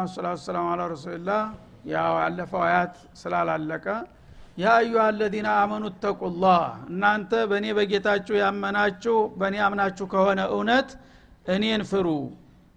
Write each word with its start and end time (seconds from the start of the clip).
ቢስሚላህ 0.00 0.06
ወሰላቱ 0.06 0.38
ሰላም 0.44 0.66
አላ 0.72 0.82
ረሱልላህ 0.92 1.42
ያው 1.90 2.14
ያለፈው 2.22 2.60
አያት 2.66 2.94
ስላላለቀ 3.20 3.86
ያ 4.58 4.66
አዩሃ 4.74 5.02
አለዚነ 5.10 5.48
አመኑ 5.60 5.84
ተቁላህ 6.02 6.60
እናንተ 6.90 7.32
በእኔ 7.50 7.66
በጌታችሁ 7.78 8.34
ያመናችሁ 8.40 9.16
በእኔ 9.40 9.56
አምናችሁ 9.66 10.06
ከሆነ 10.12 10.40
እውነት 10.54 10.88
እኔን 11.54 11.82
ፍሩ 11.90 12.06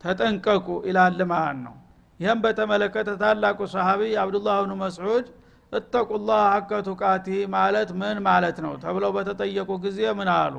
ተጠንቀቁ 0.03 0.67
ይላል 0.89 1.20
ማለት 1.34 1.59
ነው። 1.66 1.75
ይህም 2.20 2.39
በተመለከተ 2.44 3.09
ታላቁ 3.22 3.59
ሰሃቢ 3.73 4.02
አብዱላህ 4.23 4.58
ብኑ 4.63 4.73
መስዑድ 4.83 5.27
እተቁላህ 5.73 6.41
ሀቀ 6.53 6.72
ቱቃቲ 6.88 7.27
ማለት 7.55 7.89
ምን 8.02 8.17
ማለት 8.27 8.58
ነው 8.66 8.73
ተብለው 8.83 9.11
በተጠየቁ 9.17 9.69
ጊዜ 9.85 9.99
ምን 10.19 10.30
አሉ? 10.35 10.55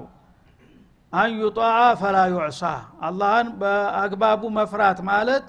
አንዩጣዓ 1.13 1.79
ፈላ 2.01 2.19
ዩዕሳ 2.33 2.63
አላህን 3.07 3.49
በአግባቡ 3.61 4.43
መፍራት 4.59 5.01
ማለት 5.11 5.49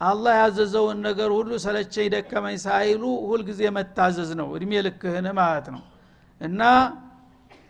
አላህ 0.00 0.34
ያዘዘውን 0.40 0.98
ነገር 1.06 1.30
ሁሉ 1.36 1.50
ሰለቸኝ 1.64 2.06
ደከመኝ 2.14 2.56
ሳይሉ 2.62 3.02
ሁልጊዜ 3.26 3.62
መታዘዝ 3.76 4.30
ነው። 4.40 4.48
እድሜ 4.56 4.72
ልክህን 4.86 5.26
ማለት 5.38 5.66
ነው። 5.74 5.82
እና 6.40 6.60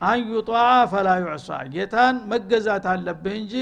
አንዩጣዓ 0.01 0.61
ፈላ 0.93 1.09
ዩዕሳ 1.23 1.49
ጌታን 1.73 2.17
መገዛት 2.31 2.85
አለብህ 2.93 3.35
እንጂ 3.41 3.55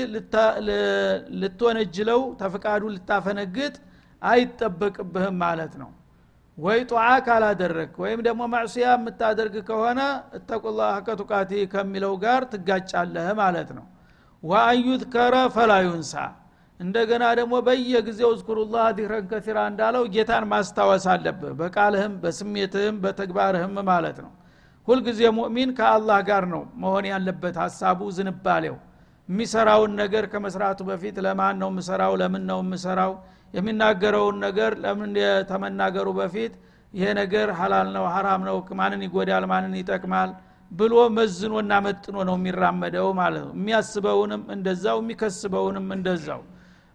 ልትወነጅለው 1.40 2.20
ተፍቃዱ 2.40 2.82
ልታፈነግጥ 2.94 3.74
አይጠበቅብህም 4.22 5.36
ማለት 5.42 5.72
ነው። 5.82 5.90
ወይ 6.58 6.80
ጧዓ 6.90 7.08
ካላደረግ 7.26 7.90
ወይም 8.02 8.20
ደግሞ 8.26 8.42
ማዕስያ 8.52 8.86
የምታደርግ 8.94 9.56
ከሆነ 9.68 10.00
እተቁላ 10.38 10.80
ሀቀቱቃቲ 10.94 11.52
ከሚለው 11.74 12.14
ጋር 12.24 12.42
ትጋጫለህ 12.52 13.28
ማለት 13.40 13.70
ነው። 13.78 13.84
ወአዩዝከረ 14.42 15.34
ፈላ 15.54 15.72
ዩንሳ 15.86 16.14
እንደገና 16.80 17.24
ደግሞ 17.38 17.54
በየጊዜው 17.66 18.30
እዝኩሩላህ 18.34 18.84
ዚክረን 18.98 19.24
ከሲራ 19.30 19.58
እንዳለው 19.70 20.02
ጌታን 20.14 20.44
ማስታወስ 20.52 21.06
አለብህ። 21.12 21.54
በቃልህም 21.60 22.12
በስሜትህም 22.22 22.96
በተግባርህም 23.04 23.74
ማለት 23.88 24.18
ነው። 24.24 24.30
ሁልጊዜ 24.88 25.20
ሙእሚን 25.38 25.70
ከአላህ 25.78 26.18
ጋር 26.28 26.44
ነው 26.52 26.62
መሆን 26.82 27.06
ያለበት 27.10 27.56
ሀሳቡ 27.62 28.00
ዝንባሌው። 28.16 28.76
የሚሰራውን 29.28 29.92
ነገር 30.00 30.24
ከመስራቱ 30.32 30.80
በፊት 30.90 31.16
ለማን 31.26 31.56
ነው 31.62 31.68
የምሰራው 31.72 32.12
ለምን 32.20 32.44
ነው 32.50 32.60
የምሰራው? 32.64 33.12
የሚናገረውን 33.54 34.36
ነገር 34.46 34.72
ለምን 34.84 35.12
ተመናገሩ 35.50 36.08
በፊት 36.18 36.54
ይሄ 36.94 37.06
ነገር 37.20 37.48
ሀላል 37.58 37.88
ነው 37.96 38.04
ሀራም 38.14 38.42
ነው 38.48 38.56
ማንን 38.78 39.00
ይጎዳል 39.06 39.44
ማንን 39.50 39.74
ይጠቅማል 39.80 40.30
ብሎ 40.70 40.94
መዝኖና 41.18 41.72
መጥኖ 41.86 42.16
ነው 42.28 42.36
የሚራመደው 42.38 43.08
ማለት 43.20 43.42
ነው። 43.46 43.54
የሚያስበውንም 43.58 44.42
እንደዛው 44.54 44.98
የሚከስበውንም 45.02 45.86
እንደዛው 45.96 46.40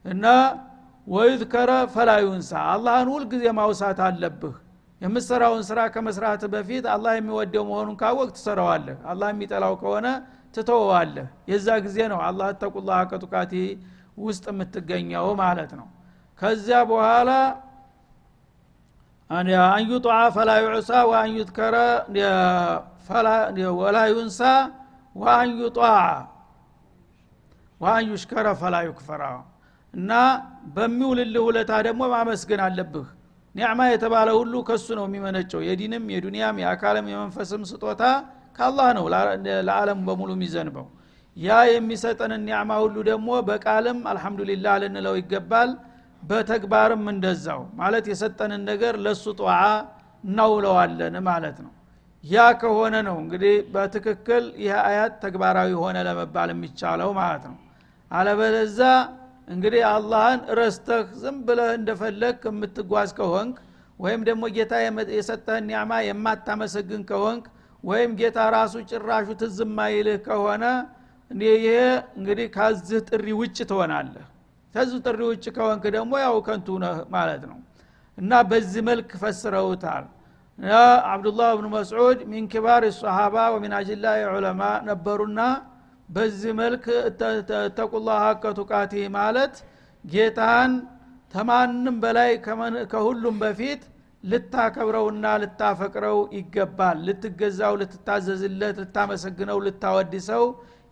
እና 0.06 0.26
ወይዝከረ 1.08 1.72
ፈላዩንሳ። 1.94 2.52
አላህን 2.74 3.10
ሁልጊዜ 3.14 3.46
ማውሳት 3.58 4.00
አለብህ። 4.08 4.56
የምትሰራውን 5.02 5.64
ስራ 5.70 5.80
ከመስራት 5.94 6.44
በፊት 6.54 6.86
አላህ 6.94 7.14
የሚወደው 7.18 7.64
መሆኑን 7.70 7.96
ካወቅ 8.02 8.30
ትሰራዋለህ። 8.38 8.98
አላህ 9.12 9.28
የሚጠላው 9.34 9.74
ከሆነ 9.82 10.08
ትተወዋለህ። 10.56 11.28
የዛ 11.52 11.68
ጊዜ 11.86 11.98
ነው 12.12 12.20
አላህ 12.28 12.50
ተቁላ 12.62 12.90
ቀጡቃቲ 13.12 13.54
ውስጥ 14.20 14.46
የምትገኘው 14.52 15.28
ማለት 15.42 15.72
ነው። 15.80 15.88
ከዚያ 16.42 16.78
በኋላ 16.90 17.32
አንዩጧዓ 19.70 20.18
ፈላ 20.36 20.50
ዩዕሳ 20.64 20.92
ወአንዩትከረ 21.12 21.76
ወላ 23.80 23.98
ዩንሳ 24.12 24.40
ወአንዩጧዓ 25.16 25.88
ወአንዩሽከረ 27.82 28.48
ፈላ 28.62 28.76
ዩክፈራ 28.88 29.24
እና 29.94 30.12
በሚውልልህ 30.76 31.44
ውለታ 31.48 31.72
ደግሞ 31.88 32.04
ማመስገን 32.14 32.62
አለብህ። 32.66 33.08
ኒዕማ 33.56 33.80
የተባለ 33.90 34.30
ሁሉ 34.38 34.54
ከሱ 34.68 34.88
ነው 35.00 35.06
የሚመነጨው። 35.08 35.62
የዲንም 35.68 36.06
የዱንያም 36.14 36.60
የአካልም 36.62 37.08
የመንፈስም 37.12 37.64
ስጦታ 37.72 38.04
ከአላህ 38.58 38.88
ነው 38.98 39.06
ለዓለም 39.68 40.00
በሙሉ 40.08 40.30
የሚዘንበው። 40.36 40.88
ያ 41.38 41.52
የሚሰጠንን 41.70 42.42
ኒዕማ 42.48 42.72
ሁሉ 42.84 42.96
ደግሞ 43.10 43.30
በቃልም 43.48 44.00
አልሐምዱሊላህ 44.12 44.76
ልንለው 44.84 45.16
ይገባል። 45.20 45.70
በተግባርም 46.24 47.06
እንደዛው። 47.14 47.62
ማለት 47.80 48.06
የሰጠንን 48.12 48.62
ነገር 48.70 48.94
ለሱ 49.06 49.24
ጠዋ 49.40 49.54
እናውለዋለን 50.24 51.16
ማለት 51.28 51.58
ነው። 51.66 51.72
ያ 52.24 52.44
ከሆነ 52.62 52.96
ነው 53.08 53.16
እንግዲህ 53.24 53.56
በትክክል 53.74 54.44
ይህ 54.64 54.76
አያት 54.84 55.14
ተግባራዊ 55.24 55.72
ሆነ 55.82 55.98
ለመባል 56.08 56.50
የሚቻለው 56.54 57.10
ማለት 57.20 57.44
ነው። 57.50 57.58
አለበለዛ 58.12 58.80
እንግዲህ 59.48 59.82
አላህን 59.90 60.42
ረስተህ 60.60 61.08
ዝም 61.22 61.38
ብለህ 61.48 61.70
እንደፈለግ 61.78 62.38
የምትጓዝ 62.50 63.10
ከሆንክ 63.18 63.56
ወይም 64.00 64.22
ደግሞ 64.28 64.44
ጌታ 64.56 64.74
የሰጠህን 65.16 65.66
ኒዕማ 65.70 65.92
የማታመሰግን 66.08 67.02
ከሆንክ 67.10 67.46
ወይም 67.84 68.12
ጌታ 68.20 68.40
ራሱ 68.56 68.74
ጭራሹ 68.92 69.28
ትዝማይልህ 69.42 70.18
ከሆነ 70.28 70.66
ይሄ 71.32 71.68
እንግዲህ 72.18 72.48
ከዚህ 72.56 73.00
ጥሪ 73.10 73.28
ውጭ 73.40 73.58
ትሆናለህ። 73.70 74.26
ከዚህ 74.76 75.00
ጥሪ 75.06 75.20
ውጭ 75.32 75.46
ከሆንክ 75.56 75.84
ደግሞ 75.96 76.12
ያው 76.24 76.36
ከንቱ 76.48 76.68
ማለት 77.16 77.44
ነው። 77.50 77.58
እና 78.18 78.32
በዚህ 78.50 78.82
መልክ 78.90 79.10
ፈስረውታል። 79.22 80.06
አብዱላህ 81.12 81.50
ብኑ 81.58 81.68
መስዑድ 81.76 82.20
ሚን 82.32 82.46
ኪባር 82.52 82.84
ወሚን 83.54 83.74
አጅላ 83.78 84.06
ዑለማ 84.34 84.62
ነበሩና 84.90 85.40
በዚህ 86.10 86.52
መልክ 86.60 86.86
ተቁላ 87.78 88.10
ሀቀ 88.24 88.44
ቱቃቲ 88.58 88.94
ማለት 89.16 89.56
ጌታን 90.04 90.72
ተማንም 91.34 91.96
በላይ 92.04 92.32
ከሁሉም 92.92 93.36
በፊት 93.44 93.84
ልታከብረውና 94.24 95.26
ልታፈቅረው 95.42 96.20
ይገባል። 96.38 96.98
ልትገዛው 97.08 97.74
ልትታዘዝለት 97.82 98.78
ልታመሰግነው 98.84 99.58
ልታወድሰው 99.66 100.46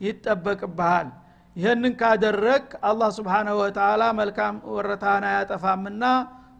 ይጠበቅብሃል። 0.05 1.09
ይህንን 1.55 1.93
ካደረግ 2.01 2.65
አላህ 2.89 3.09
ስብሓናሁ 3.17 3.55
ወተላ 3.61 4.03
መልካም 4.19 4.55
ወረታን 4.75 5.23
አያጠፋምና 5.29 6.03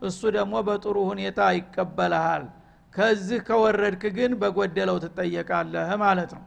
እሱ 0.02 0.22
ደግሞ 0.38 0.54
በጥሩ 0.68 0.98
ሁኔታ 1.12 1.40
ይቀበልሃል። 1.58 2.46
ከዚህ 2.94 3.40
ከወረድክ 3.48 4.04
ግን 4.18 4.32
በጎደለው 4.42 4.98
ትጠየቃለህ 5.04 5.92
ማለት 6.04 6.32
ነው 6.38 6.44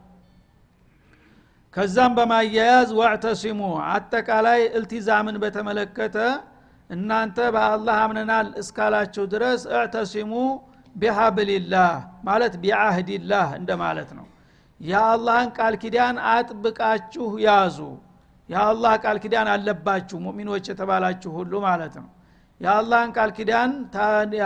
ከዛም 1.75 2.11
በማያያዝ 2.17 2.89
ዋዕተሲሙ 2.97 3.61
አጠቃላይ 3.93 4.61
እልቲዛምን 4.77 5.37
በተመለከተ 5.43 6.17
እናንተ 6.89 7.37
በአላህ 7.55 7.97
አምነናል 8.03 8.47
እስካላችሁ 8.61 9.23
ድረስ 9.33 9.61
እዕተሲሙ 9.73 10.31
ቢሀብልላህ 10.95 11.91
ማለት 12.27 12.53
ቢአህድላህ 12.63 13.47
እንደማለት 13.59 14.09
ነው። 14.19 14.25
የአላህን 14.79 15.49
ቃል 15.57 15.75
ኪዳን 15.83 16.15
አጥብቃችሁ 16.31 17.27
ያዙ። 17.45 17.77
የአላህ 18.49 18.93
ቃል 19.03 19.19
ኪዳን 19.23 19.47
አለባችሁ 19.53 20.17
ሙእሚኖች 20.25 20.65
የተባላችሁ 20.71 21.31
ሁሉ 21.37 21.53
ማለት 21.67 21.95
ነው። 22.01 22.09
የአላህን 22.61 23.11
ቃል 23.17 23.31
ኪዳን 23.37 23.71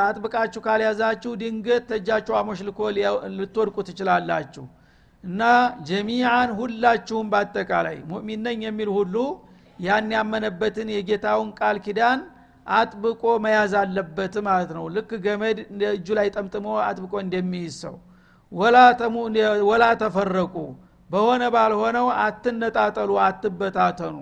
አጥብቃችሁ 0.04 0.62
ካልያዛችሁ 0.68 1.32
ድንገት 1.42 1.84
ተጃችሁ 1.92 2.36
አሞሽልኮ 2.40 2.80
ልትወድቁ 3.38 3.78
ትችላላችሁ 3.90 4.66
እና 5.24 5.42
ጀሚዓን 5.88 6.50
ሁላችሁም 6.60 7.30
በአጠቃላይ 7.32 7.98
ሙእሚን 8.10 8.42
ነኝ 8.48 8.60
የሚል 8.68 8.90
ሁሉ 8.98 9.16
ያን 9.80 10.12
ያመነበትን 10.16 10.90
የጌታውን 10.94 11.50
ቃል 11.60 11.78
ኪዳን 11.86 12.20
አጥብቆ 12.72 13.24
መያዝ 13.44 13.74
አለበት 13.82 14.36
ማለት 14.48 14.72
ነው። 14.78 14.86
ልክ 14.96 15.12
ገመድ 15.26 15.58
እጁ 15.92 16.08
ላይ 16.20 16.28
ጠምጥሞ 16.36 16.68
አጥብቆ 16.88 17.14
እንደሚይዝ 17.24 17.76
ሰው 17.84 17.96
ወላ 19.68 19.86
ተፈረቁ 20.02 20.56
በሆነ 21.10 21.44
ባልሆነው 21.54 22.08
አትነጣጠሉ 22.24 23.12
አትበታተኑ። 23.26 24.18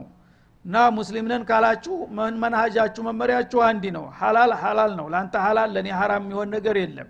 እና 0.66 0.78
ሙስሊምነን 0.96 1.44
ካላችሁ 1.50 1.96
መንሃጃችሁ 2.44 3.02
መመሪያችሁ 3.08 3.60
አንዲ 3.68 3.86
ነው። 3.98 4.06
ሐላል 4.20 4.52
ሐላል 4.62 4.92
ነው። 5.00 5.06
ለአንተ 5.14 5.36
ሐላል 5.46 5.70
ለእኔ 5.76 5.90
ሐራም 6.00 6.24
የሚሆን 6.26 6.50
ነገር 6.56 6.78
የለም 6.82 7.10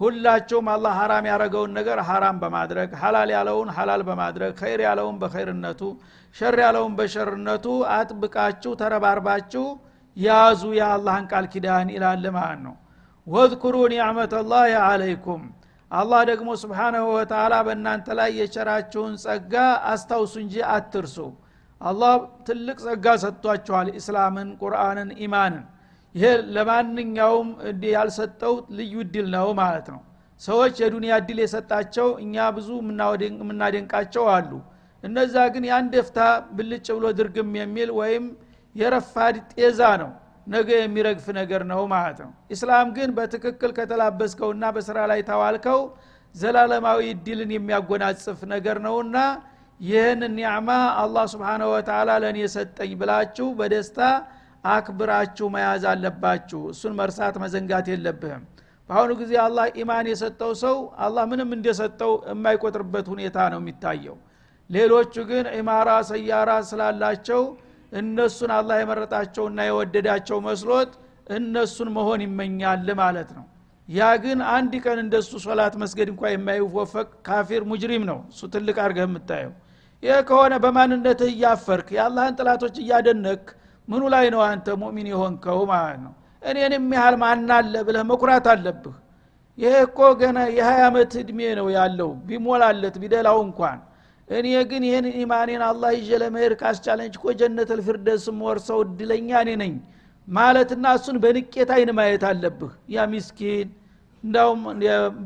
ሁላቸውም 0.00 0.66
አላህ 0.72 0.92
ሐራም 0.98 1.24
ያረገውን 1.28 1.72
ነገር 1.78 1.98
ሐራም 2.08 2.36
በማድረግ 2.42 2.90
ሐላል 3.00 3.30
ያለውን 3.34 3.68
ሐላል 3.76 4.02
በማድረግ 4.08 4.52
ኸይር 4.60 4.80
ያለውን 4.86 5.16
በኸይርነቱ 5.22 5.80
ሸር 6.34 6.56
ያለውን 6.64 6.92
በሸርነቱ 6.98 7.66
አጥብቃችሁ 7.94 8.72
ተረባርባችሁ 8.80 9.64
ያዙ 10.16 10.62
የአላህን 10.78 11.26
ቃል 11.32 11.46
ኪዳን 11.52 11.88
ይላል 11.94 12.24
ማለት 12.36 12.60
ነው። 12.66 12.74
ወዝኩሩ 13.26 13.76
ኒዕመተላህ 13.92 14.62
አለይኩም። 14.84 15.42
አላህ 15.90 16.20
ደግሞ 16.30 16.48
ስብሓናሁ 16.62 17.04
ወተላ 17.16 17.54
በእናንተ 17.66 18.06
ላይ 18.18 18.30
የቸራችሁን 18.40 19.12
ጸጋ 19.24 19.54
አስታውሱ 19.92 20.34
እንጂ 20.42 20.54
አትርሱ። 20.72 21.16
አላህ 21.80 22.12
ትልቅ 22.48 22.78
ጸጋ 22.86 23.06
ሰጥቷችኋል። 23.22 23.88
እስላምን 24.00 24.48
ቁርአንን 24.62 25.10
ኢማንን 25.24 25.64
ይሄ 26.14 26.24
ለማንኛውም 26.56 27.48
ያልሰጠው 27.92 28.54
ልዩ 28.78 28.94
ድል 29.12 29.26
ነው 29.36 29.48
ማለት 29.60 29.88
ነው። 29.94 30.00
ሰዎች 30.40 30.74
የዱንያ 30.82 31.14
ድል 31.28 31.38
የሰጣቸው 31.42 32.08
እኛ 32.24 32.46
ብዙ 32.56 32.68
የምናደንቃቸው 33.38 34.24
አሉ። 34.34 34.50
እነዛ 35.04 35.34
ግን 35.54 35.64
የአንድ 35.68 35.94
ፍታ 36.06 36.20
ብልጭ 36.56 36.86
ብሎ 36.96 37.06
ድርግም 37.18 37.50
የሚል 37.60 37.90
ወይም 37.98 38.24
የረፋድ 38.74 39.36
ጤዛ 39.52 39.80
ነው 40.02 40.10
ነገ 40.46 40.68
የሚረግፍ 40.78 41.26
ነገር 41.38 41.62
ነው 41.70 41.80
ማለት 41.92 42.18
ነው። 42.24 42.30
ኢስላም 42.54 42.88
ግን 42.96 43.10
በትክክል 43.16 43.70
ከተላበስከውና 43.78 44.64
በስራ 44.76 44.98
ላይ 45.10 45.20
ታዋልከው 45.28 45.80
ዘላለማዊ 46.34 47.00
እድልን 47.12 47.50
የሚያጎናጽፍ 47.54 48.40
ነገር 48.54 48.76
ነውና 48.86 49.16
ይህን 49.80 50.22
ኒዕማ 50.36 50.70
አላህ 51.02 51.24
ስብሓነ 51.32 51.62
ወተላ 51.72 52.10
ለእኔ 52.22 52.38
የሰጠኝ 52.44 52.92
ብላችሁ 53.00 53.48
በደስታ 53.58 53.98
አክብራችሁ 54.68 55.46
መያዝ 55.54 55.84
አለባችሁ። 55.90 56.60
እሱን 56.72 56.94
መርሳት 56.98 57.36
መዘንጋት 57.42 57.86
የለብህም። 57.92 58.42
በአሁኑ 58.90 59.10
ጊዜ 59.20 59.32
አላህ 59.42 59.66
ኢማን 59.80 60.06
የሰጠው 60.10 60.52
ሰው 60.62 60.76
አላህ 61.04 61.24
ምንም 61.30 61.50
እንደሰጠው 61.56 62.12
የማይቆጥርበት 62.30 63.06
ሁኔታ 63.12 63.38
ነው 63.52 63.60
የሚታየው። 63.62 64.16
ሌሎቹ 64.70 65.14
ግን 65.30 65.46
ኢማራ 65.58 65.90
ሰያራ 66.08 66.50
ስላላቸው 66.68 67.42
እነሱን 67.92 68.50
አላህ 68.56 68.76
የመረጣቸውና 68.80 69.58
የወደዳቸው 69.68 70.38
መስሎት 70.48 70.90
እነሱን 71.36 71.88
መሆን 71.96 72.20
ይመኛል 72.26 72.88
ማለት 73.00 73.30
ነው። 73.36 73.44
ያ 73.88 74.08
ግን 74.22 74.38
አንድ 74.54 74.72
ቀን 74.84 74.98
እንደሱ 75.02 75.30
ሶላት 75.44 75.74
መስገድ 75.82 76.08
እንኳ 76.12 76.22
የማይወፈቅ 76.32 77.08
ካፊር 77.26 77.62
ሙጅሪም 77.70 78.02
ነው። 78.10 78.18
እሱ 78.32 78.40
ትልቅ 78.54 78.76
አርገህ 78.84 79.06
የምታየው። 79.06 79.52
ይህ 80.02 80.18
ከሆነ 80.28 80.54
በማንነትህ 80.64 81.30
እያፈርክ 81.32 81.88
የአላህን 81.96 82.36
ጥላቶች 82.38 82.74
እያደነክ 82.82 83.44
ምኑ 83.88 84.02
ላይ 84.14 84.26
ነው 84.34 84.40
አንተ 84.46 84.66
ሙእሚን 84.80 85.06
የሆንከው 85.12 85.60
ማለት 85.72 85.98
ነው? 86.04 86.12
እኔንም 86.42 86.86
ያህል 86.96 87.14
ማናለ 87.22 87.74
ብለህ 87.86 88.02
መኩራት 88.10 88.46
አለብህ? 88.52 88.96
ይሄ 89.58 89.74
እኮ 89.86 89.98
ገና 90.20 90.38
የሀያ 90.56 90.80
ዓመት 90.88 91.12
እድሜ 91.22 91.38
ነው 91.58 91.66
ያለው። 91.76 92.10
ቢሞላለት 92.28 92.96
ቢደላው 93.02 93.38
እንኳን። 93.46 93.78
እኔ 94.28 94.46
ግን 94.70 94.82
ይህን 94.88 95.06
ኢማኔን 95.20 95.62
አላህ 95.68 95.90
ይዤ 95.98 96.10
ለመሄድ 96.22 96.52
ካስቻለኝ 96.60 97.08
እኮ 97.12 97.24
ጀነት 97.40 97.70
ልፊርደስ 97.78 98.24
ወርሰው 98.42 98.80
እድለኛ 98.86 99.30
እኔ 99.44 99.50
ነኝ። 99.62 99.74
ማለትና 100.28 100.86
እሱን 100.96 101.16
በንቄት 101.22 101.70
አይን 101.74 101.90
ማየት 101.98 102.24
አለብህ። 102.30 102.72
ያ 102.94 103.06
ሚስኪን 103.12 103.68
እንዳውም 104.24 104.62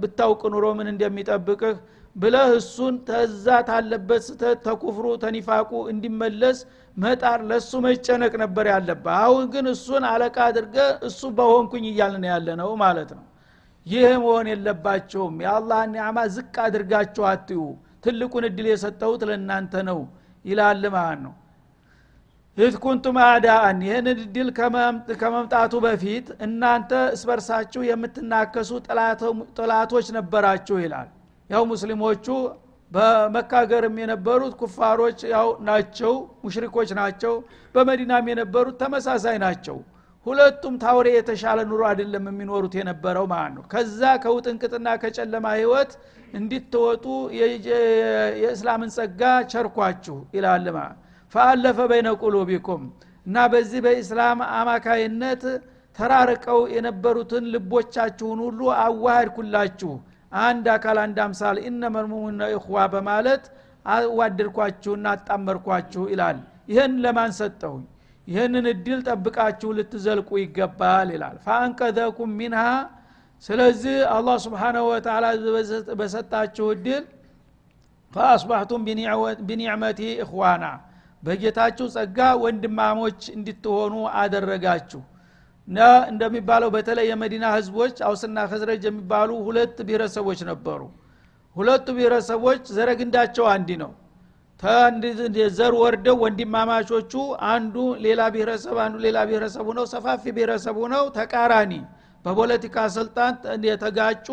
ብታውቅ 0.01 0.43
ኑሮ 0.55 0.65
ምን 0.79 0.89
እንደሚጠብቅህ 0.93 1.77
ብለህ 2.17 2.49
እሱን 2.59 2.95
ተዛ 3.09 3.47
ታለበት 3.69 4.23
ስተት 4.27 4.59
ተኩፍሩ 4.67 5.07
ተኒፋቁ 5.23 5.71
እንዲመለስ 5.93 6.59
መጣር 6.97 7.41
ለእሱ 7.49 7.71
መጨነቅ 7.85 8.33
ነበር 8.43 8.67
ያለብህ። 8.73 9.13
አሁን 9.21 9.45
ግን 9.53 9.67
እሱን 9.73 10.05
አለቃ 10.09 10.37
አድርገ 10.47 10.77
እሱ 11.09 11.21
በሆንኩኝ 11.37 11.85
እያልን 11.91 12.25
ያለ 12.31 12.49
ነው 12.61 12.71
ማለት 12.83 13.11
ነው። 13.19 13.25
ይህ 13.87 14.09
መሆን 14.23 14.47
የለባቸውም። 14.51 15.37
የአላህን 15.45 15.93
ኒዕማ 15.95 16.19
ዝቅ 16.35 16.55
አድርጋችሁ 16.67 17.25
አትዩ። 17.31 17.63
ትልቁን 18.05 18.45
እድል 18.49 18.67
የሰጠሁት 18.71 19.23
ለእናንተ 19.29 19.75
ነው 19.89 19.99
ይላል 20.45 20.85
ማለት 20.95 21.21
ነው። 21.27 21.35
إذ 22.57 22.75
كنتم 22.83 23.17
أعداء 23.25 23.79
ይህን 23.85 24.07
እድል 24.15 24.49
ከመምጣቱ 25.21 25.75
በፊት 25.85 26.27
እናንተ 26.47 26.91
እስበርሳችሁ 27.15 27.83
የምትናከሱ 27.89 28.71
ጠላቶች 29.59 30.07
ነበራችሁ 30.19 30.77
ይላል። 30.83 31.09
ያው 31.51 31.63
ሙስሊሞቹ 31.71 32.27
በመካ 32.93 33.41
ሀገርም 33.41 33.97
የነበሩት 34.01 34.55
ኩፋሮች 34.61 35.19
ያው 35.33 35.49
ናቸው 35.69 36.13
ሙሽሪኮች 36.45 36.91
ናቸው። 36.99 37.35
በመዲናም 37.75 38.29
የነበሩት 38.33 38.77
ተመሳሳይ 38.83 39.37
ናቸው። 39.45 39.79
ሁለቱም 40.27 40.75
ታውሬ 40.83 41.09
የተሻለ 41.15 41.61
ኑሮ 41.71 41.83
አይደለም 41.91 42.25
የሚኖሩት 42.31 42.75
የነበረው 42.79 43.25
ማለት 43.33 43.55
ነው። 43.57 43.65
ከዛ 43.73 44.03
ከውጥንቅጥና 44.25 44.89
ከጨለማ 45.03 45.47
ህይወት 45.57 45.93
እንዲትወጡ 46.35 47.05
የእስላምን 48.41 48.93
ጸጋ 48.97 49.23
ቸርኳችሁ 49.53 50.19
ይላል 50.37 50.67
ፈአለፈ 51.35 51.79
በይነ 51.91 52.09
ቁሉቢኩም 52.23 52.83
እና 53.27 53.37
በዚህ 53.53 53.81
በኢስላም 53.85 54.39
አማካይነት 54.57 55.43
ተራርቀው 55.99 56.61
የነበሩትን 56.75 57.45
ልቦቻችሁን 57.55 58.41
ሁሉ 58.47 58.61
አዋሃድኩላችሁ 58.85 59.93
አንድ 60.43 60.67
አካል 60.75 60.99
አንድ 61.03 61.19
አምሳል 61.25 61.57
ኢነመልሙሙነ 61.67 62.43
ኢኽዋ 62.55 62.77
በማለት 62.93 63.45
አዋደድኳችሁና 63.87 65.07
አጣመርኳችሁ 65.15 66.03
ይላል። 66.13 66.39
ይህን 66.69 66.93
ለማን 67.05 67.33
ሰጠሁኝ? 67.39 67.85
ይህንን 68.27 68.67
እድል 68.73 69.01
ጠብቃችሁ 69.09 69.71
ልትዘልቁ 69.79 70.31
ይገባል 70.43 71.09
ይላል። 71.15 71.37
ፈአንቀዘኩም 71.45 72.31
ሚንሃ 72.41 72.65
ስለዚህ 73.45 73.97
አላህ 74.15 74.37
ስብሓናሁ 74.45 74.85
ወተላ 74.91 75.25
በሰጣችሁ 76.01 76.67
እድል 76.75 77.05
ፈአስባሕቱም 78.13 78.83
ቢኒዕመቲ 79.49 80.01
እኽዋና 80.25 80.65
በጌታችሁ 81.23 81.87
ጸጋ 81.95 82.19
ወንድማሞች 82.43 83.21
እንድትሆኑ 83.37 83.95
አደረጋችሁ 84.21 85.01
እንደሚባለው 86.09 86.71
በተለይ 86.75 87.07
የመዲና 87.11 87.47
ህዝቦች 87.55 87.97
አውስና 88.07 88.39
ከዝረጅ 88.51 88.85
የሚባሉ 88.89 89.31
ሁለት 89.47 89.77
ብሔረሰቦች 89.89 90.41
ነበሩ። 90.51 90.81
ሁለቱ 91.57 91.87
ብሔረሰቦች 91.97 92.63
ዘረግንዳቸው 92.77 93.47
አንዲ 93.53 93.71
ነው። 93.83 93.91
ዘር 95.57 95.73
ወርደው 95.79 96.17
ወንድማማቾቹ 96.23 97.13
አንዱ 97.53 97.75
ሌላ 98.05 98.21
ብሔረሰብ 98.35 98.77
አንዱ 98.85 98.97
ሌላ 99.07 99.19
ብሔረሰብ 99.29 99.67
ነው 99.79 99.85
ሰፋፊ 99.93 100.25
ብሔረሰብ 100.37 100.77
ነው 100.93 101.05
ተቃራኒ 101.17 101.73
በፖለቲካ 102.25 102.77
ስልጣን 102.97 103.33
የተጋጩ 103.67 104.29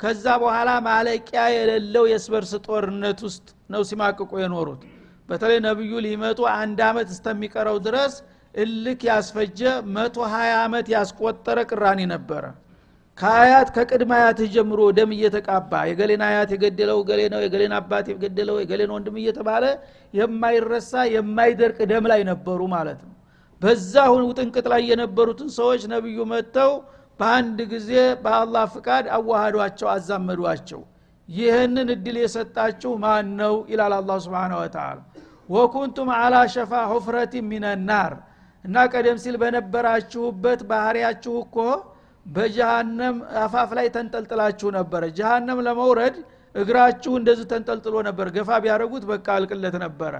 ከዛ 0.00 0.26
በኋላ 0.42 0.70
ማለቂያ 0.86 1.40
የሌለው 1.54 2.04
የስበርስ 2.10 2.52
ጦርነት 2.66 3.18
ውስጥ 3.26 3.46
ነው 3.72 3.82
ሲማቅቁ 3.88 4.30
የኖሩት። 4.42 4.82
በተለይ 5.28 5.58
ነቢዩ 5.66 5.92
ሊመጡ 6.06 6.40
አንድ 6.54 6.78
አመት 6.88 7.08
እስተሚቀረው 7.14 7.76
ድረስ 7.86 8.14
እልክ 8.54 9.00
ያስፈጀ 9.08 9.60
መቶ 9.94 10.16
ሀያ 10.32 10.52
ዓመት 10.62 10.86
ያስቆጠረ 10.94 11.58
ቅራኔ 11.70 12.00
ነበረ። 12.12 12.44
ከአያት 13.18 13.68
ከቅድመ 13.74 14.10
አያትህ 14.18 14.48
ጀምሮ 14.54 14.80
ደም 14.98 15.10
እየተቃባ 15.16 15.72
የገሌን 15.88 16.22
አያት 16.26 16.50
የገደለው 16.54 16.98
ገሌ 17.08 17.20
ነው 17.32 17.40
የገሌን 17.44 17.72
አባት 17.78 18.06
የገደለው 18.12 18.56
የገሌን 18.60 18.92
ወንድም 18.94 19.16
እየተባለ 19.22 19.64
የማይረሳ 20.14 20.92
የማይደርቅ 21.14 21.78
ደም 21.90 22.06
ላይ 22.12 22.22
ነበሩ 22.30 22.60
ማለት 22.74 23.00
ነው። 23.06 23.14
በዛ 23.60 23.94
ሁን 24.12 24.22
ውጥንቅጥ 24.28 24.66
ላይ 24.72 24.82
የነበሩትን 24.90 25.50
ሰዎች 25.58 25.82
ነቢዩ 25.92 26.18
መጥተው 26.32 26.72
በአንድ 27.20 27.58
ጊዜ 27.72 27.90
በአላህ 28.22 28.64
ፍቃድ 28.74 29.06
አዋሃዷቸው 29.16 29.88
አዛመዷቸው። 29.94 30.80
ይህንን 31.28 31.88
እድል 31.94 32.16
የሰጣችሁ 32.22 32.92
ማን 33.02 33.26
ነው? 33.40 33.54
ይላል 33.72 33.92
አላ 33.98 34.12
ስብን 34.24 34.52
ወተላ 34.58 34.96
ወኩንቱም 35.48 36.08
አላ 36.16 36.34
ሸፋ 36.54 36.72
ሁፍረት 36.92 37.32
ሚነናር 37.50 38.12
እና 38.64 38.76
ቀደም 38.92 39.18
ሲል 39.22 39.36
በነበራችሁበት 39.42 40.60
ባህሪያችሁ 40.70 41.34
እኮ 41.44 41.56
በጀሃነም 42.26 43.16
አፋፍ 43.42 43.70
ላይ 43.78 43.86
ተንጠልጥላችሁ 43.94 44.68
ነበረ 44.76 45.02
ጀሃነም 45.18 45.60
ለመውረድ 45.66 46.16
እግራችሁ 46.54 47.12
እንደዚህ 47.20 47.46
ተንጠልጥሎ 47.52 47.96
ነበር። 48.08 48.26
ገፋ 48.36 48.50
ቢያደረጉት 48.64 49.04
በቃ 49.10 49.26
አልቅለት 49.36 49.76
ነበረ። 49.84 50.14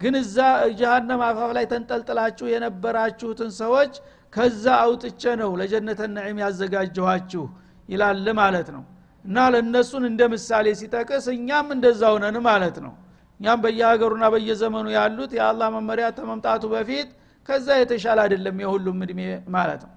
ግን 0.00 0.14
እዛ 0.20 0.36
ጀሃነም 0.80 1.20
አፋፍ 1.28 1.50
ላይ 1.56 1.66
ተንጠልጥላችሁ 1.72 2.46
የነበራችሁትን 2.52 3.50
ሰዎች 3.60 3.92
ከዛ 4.32 4.64
አውጥቼ 4.82 5.22
ነው 5.40 5.50
ለጀነተ 5.60 6.00
ነዒም 6.14 6.38
ያዘጋጀኋችሁ 6.44 7.44
ይላል 7.88 8.26
ማለት 8.40 8.68
ነው። 8.76 8.82
እና 9.24 9.36
ለእነሱን 9.52 10.04
እንደ 10.08 10.22
ምሳሌ 10.32 10.66
ሲጠቅስ 10.80 11.24
እኛም 11.34 11.68
እንደዛው 11.76 12.16
ነን 12.24 12.36
ማለት 12.48 12.76
ነው። 12.84 12.92
እኛም 13.40 13.60
በየሀገሩና 13.64 14.24
በየዘመኑ 14.34 14.86
ያሉት 14.96 15.32
የአላህ 15.38 15.68
መመሪያ 15.76 16.06
ተመምጣቱ 16.18 16.64
በፊት 16.74 17.08
ከዛ 17.48 17.68
የተሻለ 17.78 18.18
አይደለም 18.24 18.56
የሁሉም 18.64 18.98
እድሜ 19.04 19.20
ማለት 19.56 19.82
ነው። 19.86 19.92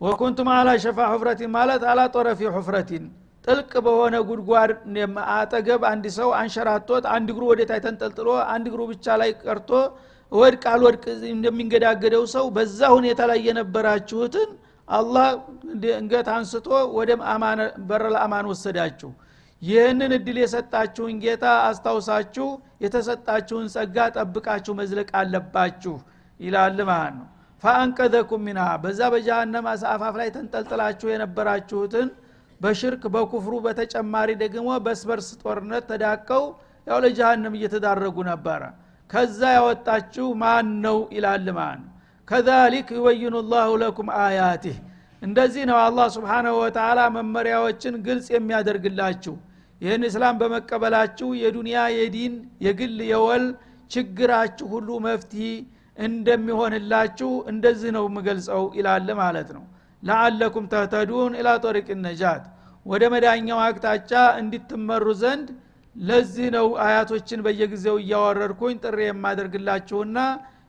ወኩንቱም 0.00 0.48
አላ 0.52 0.68
ሸፋ 0.84 0.98
ሁፍረቲን 1.12 1.50
ማለት 1.56 1.82
አላ 1.90 2.00
ጦረፊ 2.14 2.40
ሁፍረቲን 2.56 3.04
ጥልቅ 3.44 3.72
በሆነ 3.84 4.14
ጉድጓድ 4.28 4.70
አጠገብ 5.34 5.82
አንድ 5.90 6.04
ሰው 6.16 6.28
አንሸራቶት 6.40 7.04
አንድ 7.14 7.28
እግሩ 7.32 7.44
ወደታይ 7.50 7.80
ተንጠልጥሎ 7.86 8.28
አንድ 8.52 8.66
እግሩ 8.70 8.82
ብቻ 8.90 9.16
ላይ 9.22 9.30
ቀርቶ 9.44 9.70
ወድቅ 10.32 10.62
አልወድቅ 10.72 11.04
እንደሚንገዳገደው 11.32 12.22
ሰው 12.34 12.44
በዛ 12.56 12.80
ሁኔታ 12.96 13.20
ላይ 13.30 13.40
የነበራችሁትን 13.48 14.50
አላህ 14.88 15.26
እንገት 15.96 16.28
አንስቶ 16.34 16.68
ወደ 16.96 17.10
በረ 17.88 18.04
ለአማን 18.14 18.46
ወሰዳችሁ። 18.52 19.10
ይህንን 19.62 20.12
እድል 20.16 20.38
የሰጣችሁን 20.42 21.18
ጌታ 21.24 21.44
አስታውሳችሁ 21.66 22.46
የተሰጣችሁን 22.84 23.66
ጸጋ 23.74 24.06
ጠብቃችሁ 24.16 24.72
መዝለቅ 24.80 25.08
አለባችሁ 25.20 25.94
ይላል 26.42 26.78
ማለት 26.90 27.14
ነው። 27.18 27.26
ፈአንቀዘኩም 27.64 28.42
ሚንሃ 28.46 28.66
በዛ 28.82 29.00
በጀሃነም 29.12 29.66
አፋፍ 29.90 30.14
ላይ 30.20 30.28
ተንጠልጥላችሁ 30.36 31.08
የነበራችሁትን 31.12 32.08
በሽርክ 32.60 33.02
በኩፍሩ 33.14 33.54
በተጨማሪ 33.64 34.30
ደግሞ 34.42 34.68
በስበርስ 34.84 35.28
ጦርነት 35.42 35.84
ተዳቀው 35.90 36.44
ያው 36.86 36.98
ለጀሃነም 37.04 37.54
እየተዳረጉ 37.58 38.16
ነበረ። 38.30 38.62
ከዛ 39.10 39.40
ያወጣችሁ 39.56 40.26
ማን 40.42 40.68
ነው 40.84 40.98
ይላል 41.16 41.46
ማን 41.56 41.80
ከዛሊክ 42.28 42.88
ዩበይኑ 42.96 43.34
ላሁ 43.50 43.70
ለኩም 43.82 44.08
አያቲህ 44.20 44.76
እንደዚህ 45.22 45.64
ነው 45.70 45.78
አላህ 45.82 46.06
ስብሓናሁ 46.14 46.54
ወተላ 46.62 47.00
መመሪያዎችን 47.16 47.94
ግልጽ 48.06 48.26
የሚያደርግላችሁ። 48.34 49.34
ይህን 49.80 50.02
እስላም 50.08 50.34
በመቀበላችሁ 50.40 51.28
የዱንያ 51.42 51.78
የዲን 51.96 52.34
የግል 52.66 52.96
የወል 53.10 53.44
ችግራችሁ 53.90 54.66
ሁሉ 54.74 54.88
መፍትሄ 55.06 55.44
እንደሚሆንላችሁ 55.96 57.30
እንደዚህ 57.52 57.90
ነው 57.96 58.04
የምገልጸው 58.08 58.62
ይላል 58.78 59.08
ማለት 59.20 59.48
ነው። 59.56 59.64
ለአለኩም 60.02 60.64
ተህተዱን 60.72 61.32
ኢላ 61.40 61.48
ጦሪቅ 61.64 61.88
ነጃት 62.04 62.44
ወደ 62.86 63.02
መዳኛው 63.12 63.58
አቅጣጫ 63.64 64.12
እንዲትመሩ 64.40 65.04
ዘንድ 65.20 65.48
ለዚህ 65.96 66.46
ነው 66.56 66.66
አያቶችን 66.84 67.42
በየጊዜው 67.46 67.96
እያወረድኩኝ 68.02 68.76
ጥሪ 68.84 68.98
የማደርግላችሁና 69.06 70.18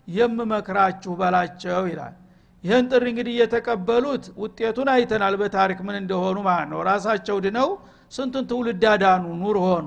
የምመክራችሁ 0.07 1.11
በላቸው 1.19 1.83
ይላል። 1.91 2.15
ይህን 2.63 2.85
ጥሪ 2.91 3.05
እንግዲህ 3.11 3.33
እየተቀበሉት 3.35 4.25
ውጤቱን 4.41 4.89
አይተናል 4.93 5.35
በታሪክ 5.41 5.79
ምን 5.87 5.95
እንደሆኑ 6.01 6.37
ማለት 6.47 6.69
ነው። 6.73 6.79
ራሳቸው 6.89 7.37
ድነው 7.45 7.69
ስንቱን 8.13 8.45
ትውልድ 8.51 8.83
አዳኑ 8.91 9.25
ኑር 9.41 9.57
ሆኑ 9.65 9.85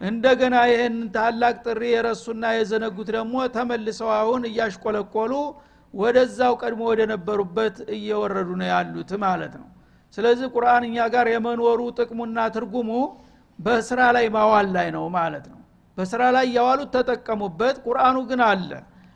እንደገና 0.00 0.56
ይህን 0.70 0.96
ታላቅ 1.14 1.54
ጥሪ 1.64 1.82
የረሱና 1.92 2.44
የዘነጉት 2.56 3.08
ደግሞ 3.16 3.36
ተመልሰው 3.56 4.10
አሁን 4.18 4.42
እያሽቆለቆሉ 4.50 5.32
ወደዛው 5.94 6.54
ቀድሞ 6.62 6.82
ወደ 6.90 7.02
ነበሩበት 7.12 7.76
እየወረዱ 7.96 8.50
ነው 8.60 8.68
ያሉት 8.72 9.10
ማለት 9.24 9.54
ነው። 9.60 9.68
ስለዚህ 10.16 10.46
ቁርአን 10.54 10.82
እኛ 10.88 11.06
ጋር 11.14 11.26
የመኖሩ 11.32 11.80
ጥቅሙና 11.98 12.38
ትርጉሙ 12.54 12.90
በስራ 13.58 14.00
ላይ 14.16 14.26
ማዋል 14.36 14.68
ላይ 14.76 14.88
ነው 14.96 15.04
ማለት 15.16 15.46
ነው። 15.52 15.58
በስራ 15.96 16.22
ላይ 16.36 16.46
ያዋሉት 16.56 16.90
ተጠቀሙበት 16.96 17.76
ቁርአኑ 17.86 18.16
ግን 18.30 18.40
አለ። 18.48 18.70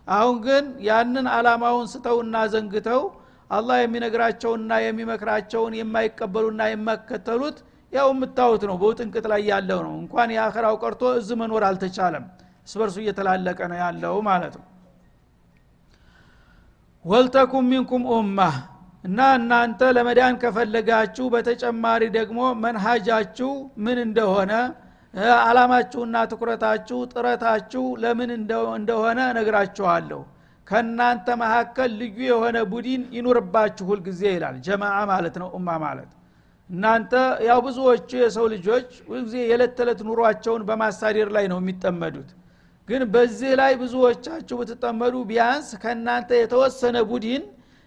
አሁን 0.09 0.37
ግን 0.47 0.65
ያንን 0.87 1.27
አላማውን 1.35 1.87
ስተውና 1.93 2.37
ዘንግተው 2.55 3.03
አላህ 3.51 3.77
የሚነግራቸውና 3.81 4.73
የሚመክራቸውን 4.85 5.75
የማይቀበሉና 5.81 6.63
የማይከተሉት 6.71 7.59
ያው 7.93 8.09
የምታዩት 8.13 8.63
ነው። 8.69 8.77
በውጥንቅጥ 8.81 9.25
ላይ 9.33 9.43
ያለው 9.51 9.81
ነው። 9.87 9.95
እንኳን 10.03 10.29
የአኸራው 10.35 10.77
ቀርቶ 10.83 11.03
እዚ 11.19 11.31
መኖር 11.41 11.65
አልተቻለም። 11.69 12.25
እስበርሱ 12.69 12.97
እየተላለቀ 13.03 13.61
ነው 13.71 13.79
ያለው 13.83 14.15
ማለት 14.29 14.55
ነው። 14.61 14.67
ወልተኩም 17.05 17.65
ሚንኩም 17.71 18.03
ኡማህ 18.13 18.57
እና 19.05 19.21
እናንተ 19.39 19.81
ለመዳን 19.97 20.35
ከፈለጋችሁ 20.43 21.25
በተጨማሪ 21.33 22.03
ደግሞ 22.17 22.41
መንሃጃችሁ 22.65 23.51
ምን 23.85 23.99
እንደሆነ 24.05 24.53
አላማችሁና 25.43 26.17
ትኩረታችሁ 26.31 26.99
ጥረታችሁ 27.13 27.83
ለምን 28.03 28.31
እንደሆነ 28.77 29.19
ነግራችኋለሁ 29.39 30.21
ከእናንተ 30.67 31.29
መካከል 31.43 31.91
ልዩ 32.01 32.19
የሆነ 32.29 32.59
ቡድን 32.71 33.03
ይኑርባችሁ 33.17 33.85
ሁልጊዜ 33.91 34.23
ይላል። 34.35 34.57
ጀማዓ 34.67 34.99
ማለት 35.11 35.35
ነው። 35.43 35.49
ኡማ 35.57 35.69
ማለት 35.85 36.11
እናንተ 36.73 37.13
ያው 37.47 37.59
ብዙዎቹ 37.67 38.11
የሰው 38.21 38.47
ልጆች 38.53 38.89
ሁልጊዜ 39.09 39.35
የዕለት 39.43 39.73
ተዕለት 39.79 40.01
ኑሯቸውን 40.09 40.63
በማሳደር 40.69 41.29
ላይ 41.37 41.45
ነው 41.53 41.59
የሚጠመዱት። 41.63 42.31
ግን 42.89 43.03
በዚህ 43.15 43.51
ላይ 43.61 43.73
ብዙዎቻችሁ 43.83 44.57
ብትጠመዱ 44.61 45.17
ቢያንስ 45.29 45.69
ከእናንተ 45.83 46.31
የተወሰነ 46.41 46.97
ቡድን 47.11 47.43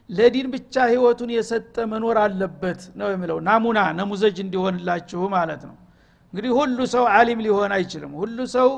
ለዲን 0.10 0.48
ብቻ 0.54 0.76
ህይወቱን 0.92 1.30
የሰጠ 1.36 1.76
መኖር 1.92 2.18
አለበት 2.24 2.82
ነው 3.00 3.08
የሚለው። 3.14 3.38
ናሙና 3.48 3.80
ነሙዘጅ 4.00 4.38
እንዲሆንላችሁ 4.44 5.22
ማለት 5.36 5.62
ነው። 5.70 5.76
እንግዲህ 6.34 6.52
ሁሉ 6.60 6.78
ሰው 6.94 7.06
አሊም 7.16 7.40
ሊሆን 7.46 7.72
አይችልም። 7.78 8.12
ሁሉ 8.22 8.38
ሰው 8.56 8.70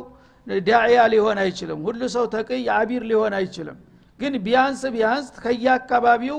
ዳዕያ 0.65 0.99
ሊሆን 1.13 1.37
አይችልም። 1.43 1.79
ሁሉ 1.87 2.01
ሰው 2.15 2.25
ተቅይ 2.35 2.65
አቢር 2.75 3.03
ሊሆን 3.11 3.33
አይችልም። 3.39 3.77
ግን 4.19 4.33
ቢያንስ 4.45 4.81
ቢያንስ 4.93 5.27
ከየአካባቢው 5.43 6.37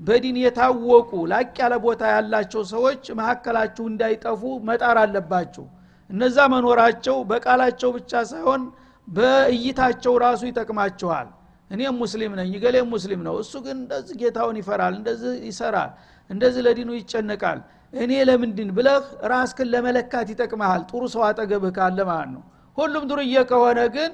በዲን 0.00 0.36
የታወቁ 0.40 1.10
ላቅ 1.30 1.54
ያለ 1.62 1.74
ቦታ 1.84 2.02
ያላቸው 2.14 2.62
ሰዎች 2.70 3.02
መካከላችሁ 3.18 3.84
እንዳይጠፉ 3.90 4.42
መጣር 4.68 4.98
አለባችሁ 5.02 5.64
እነዛ 6.10 6.36
መኖራቸው 6.52 7.16
በቃላቸው 7.30 7.90
ብቻ 7.96 8.22
ሳይሆን 8.30 8.62
በእይታቸው 9.08 10.14
ራሱ 10.24 10.40
ይጠቅማቸዋል። 10.48 11.28
እኔም 11.70 11.96
ሙስሊም 12.02 12.32
ነኝ 12.38 12.52
ገሌም 12.62 12.88
ሙስሊም 12.94 13.20
ነው 13.26 13.34
እሱ 13.42 13.52
ግን 13.66 13.76
እንደዚህ 13.78 14.14
ጌታውን 14.22 14.56
ይፈራል 14.60 14.94
እንደዚህ 15.00 15.34
ይሰራል 15.48 15.90
እንደዚህ 16.30 16.62
ለዲኑ 16.66 16.90
ይጨነቃል። 16.98 17.60
እኔ 17.94 18.12
ለምንድን 18.28 18.70
ብለህ 18.76 19.04
ራስክን 19.32 19.68
ለመለካት 19.74 20.26
ይጠቅመሃል? 20.32 20.82
ጥሩ 20.90 21.02
ሰው 21.14 21.22
አጠገብህ 21.28 21.72
ካለ 21.76 21.98
ማለት 22.10 22.30
ነው። 22.34 22.42
ሁሉም 22.78 23.04
ዱርዬ 23.10 23.34
ከሆነ 23.50 23.80
ግን 23.96 24.10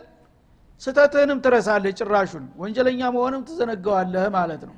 ስተትህንም 0.80 1.38
ትረሳለህ 1.44 1.94
ጭራሹን። 2.00 2.44
ወንጀለኛ 2.56 3.00
መሆንም 3.14 3.42
ትዘነገዋለህ 3.48 4.26
ማለት 4.36 4.62
ነው 4.68 4.76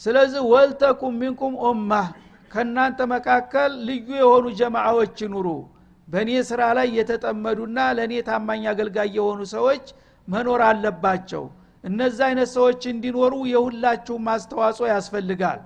ስለዚህ 0.00 0.42
ወልተኩም 0.52 1.14
ሚንኩም 1.20 1.54
ኡማህ 1.64 2.08
ከእናንተ 2.50 3.00
መካከል 3.12 3.70
ልዩ 3.88 4.08
የሆኑ 4.20 4.46
ጀማዓዎች 4.60 5.16
ይኑሩ 5.24 5.48
በእኔ 6.08 6.30
ስራ 6.48 6.60
ላይ 6.76 6.88
የተጠመዱና 6.98 7.78
ለእኔ 7.96 8.14
ታማኝ 8.28 8.62
አገልጋይ 8.72 9.10
የሆኑ 9.16 9.40
ሰዎች 9.54 9.84
መኖር 10.28 10.60
አለባቸው። 10.68 11.42
እነዚህ 11.84 12.22
አይነት 12.28 12.48
ሰዎች 12.54 12.80
እንዲኖሩ 12.92 13.34
የሁላችሁም 13.50 14.24
ማስተዋጽኦ 14.28 14.86
ያስፈልጋል። 14.92 15.60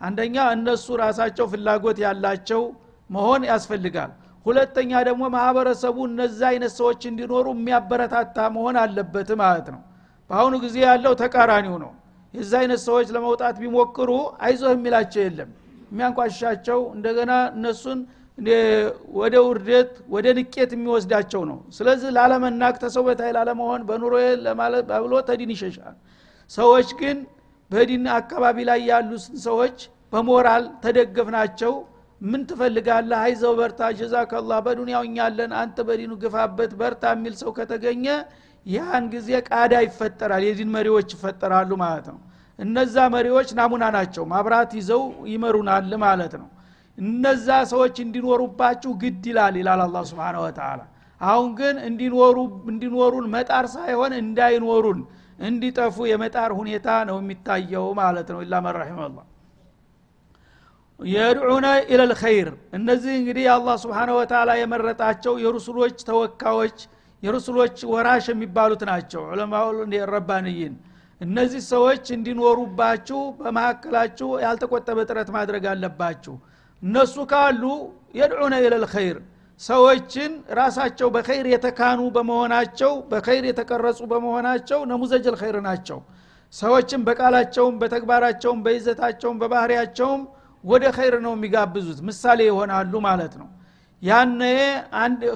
አንደኛ 0.00 0.36
እነሱ 0.56 0.86
ራሳቸው 1.02 1.46
ፍላጎት 1.52 1.98
ያላቸው 2.04 2.62
መሆን 3.10 3.42
ያስፈልጋል። 3.50 4.10
ሁለተኛ 4.46 4.90
ደግሞ 5.08 5.22
ማህበረሰቡ 5.34 5.96
እነዚ 6.10 6.40
አይነት 6.50 6.72
ሰዎች 6.78 7.00
እንዲኖሩ 7.10 7.46
የሚያበረታታ 7.56 8.36
መሆን 8.56 8.76
አለበት 8.82 9.30
ማለት 9.42 9.66
ነው። 9.74 9.80
በአሁኑ 10.30 10.54
ጊዜ 10.64 10.76
ያለው 10.88 11.12
ተቃራኒው 11.22 11.76
ነው 11.84 11.90
የዚ 12.34 12.52
አይነት 12.60 12.80
ሰዎች 12.86 13.08
ለመውጣት 13.14 13.56
ቢሞክሩ 13.62 14.10
አይዞህ 14.40 14.70
የሚላቸው 14.74 15.20
የለም። 15.24 15.50
የሚያንቋሻቸው 15.90 16.80
እንደገና 16.96 17.32
እነሱን 17.54 18.00
ወደ 19.18 19.36
ውርደት 19.46 19.92
ወደ 20.08 20.26
ንቄት 20.38 20.70
የሚወስዳቸው 20.74 21.42
ነው። 21.50 21.58
ስለዚህ 21.76 22.10
ላለመናቅ 22.16 22.74
ተሰው 22.82 23.02
በታይ 23.08 23.30
ላለመሆን 23.36 23.80
በኑሮ 23.88 24.14
ብሎ 25.02 25.14
ተዲን 25.28 25.52
ይሸሻል። 25.54 25.96
ሰዎች 26.50 26.90
ግን 27.00 27.16
በዲን 27.70 28.04
አካባቢ 28.18 28.58
ላይ 28.68 28.80
ያሉ 28.90 29.10
ሰዎች 29.46 29.78
በሞራል 30.12 30.66
ተደገፍናቸው። 30.84 31.72
ምን 32.20 32.42
ትፈልጋለህ? 32.48 33.18
አይዘው 33.24 33.52
በርታ 33.58 33.80
ጀዛከላ 33.98 34.52
በዱንያው 34.66 35.02
እኛለን 35.08 35.52
አንተ 35.60 35.76
በዲኑ 35.88 36.12
ግፋበት 36.22 36.72
በርታ 36.80 37.04
የሚል 37.14 37.34
ሰው 37.42 37.50
ከተገኘ 37.58 38.06
ያን 38.68 39.04
ጊዜ 39.12 39.28
ቃዳ 39.48 39.74
ይፈጠራል 39.84 40.42
የዲን 40.46 40.70
መሪዎች 40.74 41.08
ይፈጠራሉ 41.16 41.70
ማለት 41.82 42.06
ነው። 42.12 42.18
እነዛ 42.58 42.96
መሪዎች 43.14 43.48
ናሙና 43.58 43.84
ናቸው 43.96 44.24
ማብራት 44.32 44.70
ይዘው 44.78 45.02
ይመሩናል 45.32 45.92
ማለት 46.04 46.32
ነው። 46.40 46.48
እነዛ 46.98 47.48
ሰዎች 47.72 47.96
እንዲኖሩባችሁ 48.04 48.92
ግድ 49.02 49.24
ይላል 49.30 49.56
ይላል 49.60 49.80
አላ 49.84 49.98
ስብን 50.08 50.36
ወተላ 50.44 50.80
አሁን 51.20 51.48
ግን 51.60 51.76
እንዲኖሩ 51.88 52.36
እንዲኖሩን 52.72 53.26
መጣር 53.34 53.66
ሳይሆን 53.74 54.12
እንዳይኖሩን 54.20 54.98
እንዲጠፉ 55.40 55.96
የመጣር 56.10 56.50
ሁኔታ 56.60 56.88
ነው 57.08 57.16
የሚታየው 57.22 57.86
ማለት 58.00 58.28
ነው። 58.34 58.40
ኢላ 58.44 58.54
አላ 59.00 59.18
የድዑነ 61.00 61.66
ኢለልኸይር 61.92 62.48
እነዚህ 62.74 63.12
እንግዲህ 63.18 63.44
አላህ 63.52 63.74
ስብሓነ 63.82 64.10
ወተላ 64.18 64.50
የመረጣቸው 64.60 65.34
የሩሱሎች 65.42 65.96
ተወካዮች 66.08 66.78
የሩሱሎች 67.22 67.76
ወራሽ 67.92 68.26
የሚባሉት 68.32 68.82
ናቸው። 68.90 69.22
ዑለማው 69.30 69.68
ረባንይን። 70.12 70.74
እነዚህ 71.20 71.62
ሰዎች 71.70 72.04
እንዲኖሩባችሁ 72.16 73.20
በመካከላችሁ 73.38 74.28
ያልተቆጠበ 74.44 74.98
ጥረት 75.08 75.30
ማድረግ 75.36 75.64
አለባችሁ። 75.72 76.34
እነሱ 76.82 77.16
ካሉ 77.32 77.62
የድዑነ 78.18 78.54
ኢለልኸይር 78.62 79.18
ሰዎችን 79.60 80.32
ራሳቸው 80.52 81.08
በኸይር 81.14 81.46
የተካኑ 81.52 82.00
በመሆናቸው 82.16 82.92
በኸይር 83.10 83.44
የተቀረጹ 83.48 84.00
በመሆናቸው 84.12 84.80
ነሙዘጀል 84.90 85.36
ኸይር 85.40 85.56
ናቸው። 85.66 85.98
ሰዎችን 86.52 87.00
በቃላቸውም 87.08 87.74
በተግባራቸውም 87.80 88.60
በይዘታቸውም 88.66 89.40
በባህሪያቸውም 89.40 90.20
ወደ 90.64 90.84
ኸይር 90.96 91.14
ነው 91.26 91.32
የሚጋብዙት። 91.36 91.98
ምሳሌ 92.08 92.40
ይሆናሉ 92.48 92.92
ማለት 93.08 93.34
ነው 93.40 93.48
ያነ 94.02 94.40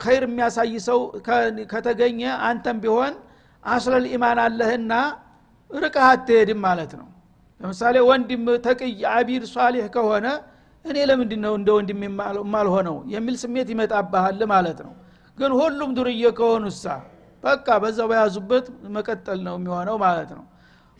ኸይር 0.05 0.25
የሚያሳይ 0.27 0.75
ሰው 0.87 1.01
ከተገኘ 1.73 2.21
አንተም 2.49 2.79
ቢሆን 2.83 3.15
አስለል 3.65 4.05
ኢማን 4.13 4.39
አለህና 4.45 4.93
ርቀህ 5.71 6.07
አትሄድም 6.09 6.61
ማለት 6.67 6.93
ነው። 7.01 7.09
ለምሳሌ 7.61 7.97
ወንድም 8.09 8.45
ተቅይ 8.65 8.93
አቢድ 9.13 9.45
ሷሊህ 9.53 9.87
ከሆነ 9.95 10.27
እኔ 10.85 10.97
ለምንድ 11.11 11.33
ነው 11.45 11.53
እንደ 11.59 11.69
ወንድም 11.77 12.01
የማልሆነው 12.07 12.97
የሚል 13.13 13.35
ስሜት 13.43 13.69
ይመጣብሃል 13.75 14.41
ማለት 14.53 14.79
ነው። 14.87 14.95
ግን 15.39 15.53
ሁሉም 15.61 15.91
ዱርዬ 15.97 16.23
ከሆኑሳ 16.39 16.85
በቃ 17.43 17.67
በዛው 17.83 18.07
በያዙበት 18.11 18.67
መቀጠል 18.97 19.39
ነው 19.47 19.55
የሚሆነው 19.59 19.97
ማለት 20.05 20.31
ነው። 20.39 20.45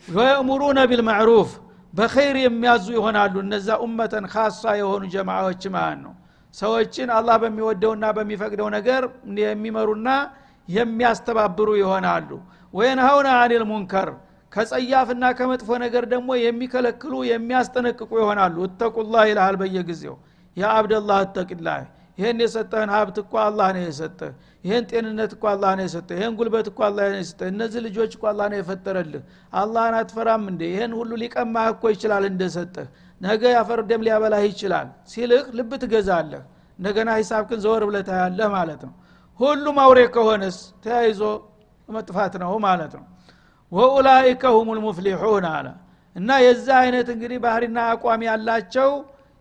ወየእሙሩነ 0.07 0.79
ቢልማዕሩፍ 0.89 1.49
በኸይር 1.93 2.37
የሚያዙ 2.41 2.85
ይሆናሉ 2.95 3.33
እነዛ 3.43 3.67
ኡመተን 3.83 4.25
ካሳ 4.33 4.63
የሆኑ 4.79 5.03
ጀማዎች 5.13 5.63
ማለት 5.75 5.99
ነው 6.05 6.13
ሰዎችን 6.53 7.09
አላህ 7.17 7.35
በሚወደውና 7.43 8.05
በሚፈቅደው 8.17 8.67
ነገር 8.75 9.03
የሚመሩና 9.43 10.09
የሚያስተባብሩ 10.67 11.69
ይሆናሉ። 11.79 12.29
ወየንሀውነ 12.73 13.29
አኒል 13.39 13.63
ሙንከር 13.71 14.09
ከጸያፍና 14.51 15.25
ከመጥፎ 15.37 15.69
ነገር 15.83 16.03
ደግሞ 16.11 16.29
የሚከለክሉ 16.41 17.13
የሚያስጠነቅቁ 17.29 18.11
ይሆናሉ። 18.21 18.55
እተቁላህ 18.67 19.23
ይልሃል 19.29 19.55
በየጊዜው። 19.61 20.15
ያ 20.57 20.71
አብደላህ 20.77 21.19
እተቅላህ 21.25 21.79
ይህን 22.17 22.39
የሰጠህን 22.43 22.89
ሀብት 22.95 23.15
እኮ 23.21 23.33
አላህ 23.43 23.67
ነው 23.75 23.83
የሰጠህ 23.85 24.31
ይህን 24.63 24.83
ጤንነት 24.89 25.31
እኮ 25.35 25.43
አላህ 25.51 25.71
ነው 25.77 25.85
የሰጠህ 25.87 26.15
ይህን 26.19 26.33
ጉልበት 26.39 26.67
እኮ 26.71 26.79
አላህ 26.87 27.05
ነው 27.11 27.19
የሰጠህ 27.21 27.47
እነዚህ 27.53 27.79
ልጆች 27.87 28.11
እኮ 28.17 28.23
አላህ 28.31 28.45
ነው 28.51 28.57
የፈጠረልህ። 28.59 29.23
አላህን 29.53 29.95
አትፈራም 29.99 30.43
እንዴ? 30.51 30.61
ይህን 30.73 30.91
ሁሉ 30.99 31.11
ሊቀማህ 31.23 31.67
እኮ 31.73 31.83
ይችላል 31.93 32.25
እንደሰጠህ 32.29 32.87
ነገ 33.23 33.43
ያፈር 33.55 33.79
ደም 33.89 34.01
ሊያበላህ 34.05 34.41
ይችላል 34.47 34.87
ሲልህ 35.11 35.43
ልብ 35.57 35.71
ትገዛለህ። 35.81 36.41
እንደገና 36.79 37.09
ሂሳብክን 37.19 37.59
ዘወር 37.65 37.83
ብለህ 37.89 38.49
ማለት 38.55 38.81
ነው። 38.87 38.93
ሁሉም 39.39 39.77
አውሬ 39.83 39.99
ከሆነስ 40.15 40.57
ተያይዞ 40.83 41.21
መጥፋት 41.89 42.33
ነው 42.43 42.51
ማለት 42.65 42.93
ነው። 42.99 43.05
ወኡላይከ 43.71 44.43
ሁም 44.55 44.69
ልሙፍሊሑን 44.77 45.45
አለ። 45.53 45.67
እና 46.15 46.29
የዛ 46.45 46.67
አይነት 46.81 47.07
እንግዲህ 47.13 47.37
ባህሪና 47.45 47.79
አቋም 47.91 48.21
ያላቸው 48.27 48.89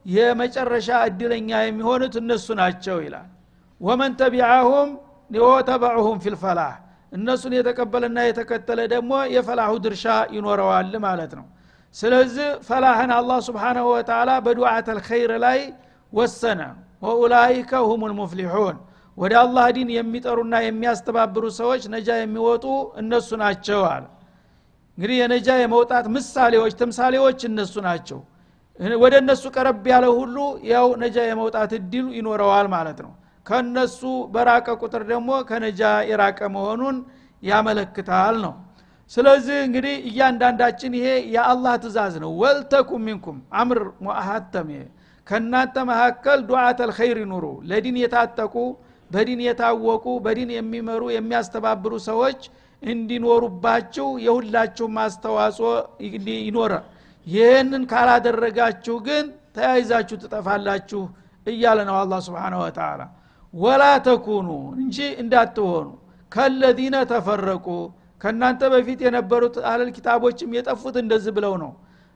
የመጨረሻ 0.06 0.88
እድለኛ 1.08 1.50
የሚሆኑት 1.64 2.14
እነሱ 2.22 2.46
ናቸው 2.60 2.96
ይላል። 3.04 3.28
ወመን 3.80 4.12
ተቢዐሁም 4.20 4.90
ወተበዑሁም 5.46 6.18
ፊልፈላህ 6.24 6.72
እነሱን 7.12 7.52
የተቀበለና 7.56 8.18
የተከተለ 8.26 8.80
ደግሞ 8.92 9.12
የፈላሁ 9.34 9.72
ድርሻ 9.84 10.04
ይኖረዋል 10.36 10.92
ማለት 11.06 11.32
ነው 11.38 11.46
ስለዚህ 11.94 12.48
ፈላህን 12.66 13.10
አላህ 13.16 13.38
ስብሓናሁ 13.48 13.86
ወተላ 13.94 14.30
በዱዓት 14.44 14.86
አልኸይር 14.92 15.32
ላይ 15.44 15.58
ወሰነ። 16.12 16.60
ወኡላይከ 17.02 17.72
ሁም 17.88 18.02
ልሙፍሊሑን 18.10 18.76
ወደ 19.18 19.32
አላህ 19.42 19.64
ዲን 19.76 19.88
የሚጠሩና 19.96 20.54
የሚያስተባብሩ 20.64 21.44
ሰዎች 21.58 21.82
ነጃ 21.94 22.08
የሚወጡ 22.20 22.64
እነሱ 23.00 23.28
ናቸው 23.42 23.80
አለ። 23.90 24.04
እንግዲህ 24.98 25.16
የነጃ 25.20 25.48
የመውጣት 25.60 26.06
ምሳሌዎች 26.16 26.72
ተምሳሌዎች 26.80 27.40
እነሱ 27.50 27.74
ናቸው። 27.88 28.20
ወደ 29.02 29.14
እነሱ 29.22 29.44
ቀረብ 29.54 29.84
ያለ 29.92 30.04
ሁሉ 30.18 30.36
ያው 30.70 30.86
ነጃ 31.02 31.16
የመውጣት 31.28 31.70
እድሉ 31.78 32.06
ይኖረዋል 32.18 32.66
ማለት 32.74 32.98
ነው። 33.06 33.12
ከነሱ 33.46 34.00
በራቀ 34.34 34.68
ቁጥር 34.82 35.02
ደግሞ 35.10 35.30
ከነጃ 35.48 35.80
የራቀ 36.10 36.40
መሆኑን 36.56 36.96
ያመለክታል 37.42 38.36
ነው 38.44 38.52
ስለዚህ 39.10 39.56
እንግዲህ 39.66 39.94
እያንዳንዳችን 40.08 40.92
ይሄ 40.98 41.06
የአላህ 41.34 41.74
ትእዛዝ 41.82 42.14
ነው። 42.22 42.30
ወልተኩም 42.42 43.02
ሚንኩም 43.06 43.38
አምር 43.60 43.80
ሙአሀተም 44.04 44.68
ይሄ 44.74 44.82
ከእናንተ 45.26 45.76
መካከል 45.90 46.38
ዱዓት 46.48 46.78
አልኸይር 46.86 47.18
ይኑሩ። 47.22 47.44
ለዲን 47.70 47.96
የታጠቁ 48.02 48.54
በዲን 49.10 49.40
የታወቁ 49.46 50.06
በዲን 50.24 50.50
የሚመሩ 50.56 51.02
የሚያስተባብሩ 51.14 51.92
ሰዎች 52.08 52.40
እንዲኖሩባችሁ 52.82 54.06
የሁላችሁም 54.24 54.96
አስተዋጽኦ 55.02 55.70
ይኖረ። 56.40 56.72
ይህንን 57.26 57.82
ካላደረጋችሁ 57.90 58.96
ግን 59.06 59.24
ተያይዛችሁ 59.56 60.16
ትጠፋላችሁ 60.22 61.02
እያለ 61.46 61.78
ነው 61.88 61.96
አላ 62.00 62.14
ስብን 62.26 62.54
ወተላ 62.60 63.02
ወላ 63.54 63.84
ተኩኑ 64.06 64.48
እንጂ 64.80 64.96
እንዳትሆኑ። 65.22 65.86
ከለዚነ 66.32 66.96
ተፈረቁ 67.10 67.66
ከእናንተ 68.22 68.62
በፊት 68.72 69.00
የነበሩት 69.04 69.56
አለል 69.70 69.90
ኪታቦችም 69.96 70.50
የጠፉት 70.56 70.96
እንደዚህ 71.02 71.32
ብለው 71.36 71.54
ነው። 71.62 71.72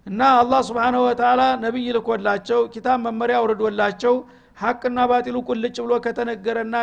እና 0.06 0.20
አላህ 0.40 0.60
ስብንሁ 0.66 1.00
ወተላ 1.06 1.42
ነቢይ 1.62 1.88
ልኮላቸው 1.96 2.60
ኪታብ 2.74 2.98
መመሪያ 3.06 3.36
አውርዶላቸው 3.40 4.14
ሀቅና 4.58 4.98
ባጢሉ 5.10 5.36
ቁልጭ 5.48 5.76
ብሎ 5.84 5.94
ከተነገረና 6.04 6.74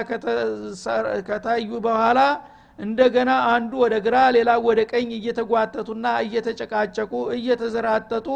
ከታዩ 1.29 1.69
በኋላ 1.85 2.19
እንደገና 2.79 3.31
አንዱ 3.53 3.71
ወደ 3.83 3.95
ግራ 4.05 4.17
ሌላ 4.35 4.51
ወደ 4.67 4.79
ቀኝ 4.91 5.09
እየተጓተቱና 5.17 6.05
እየተጨቃጨቁ 6.25 7.11
እየተዘራጠጡ 7.37 8.27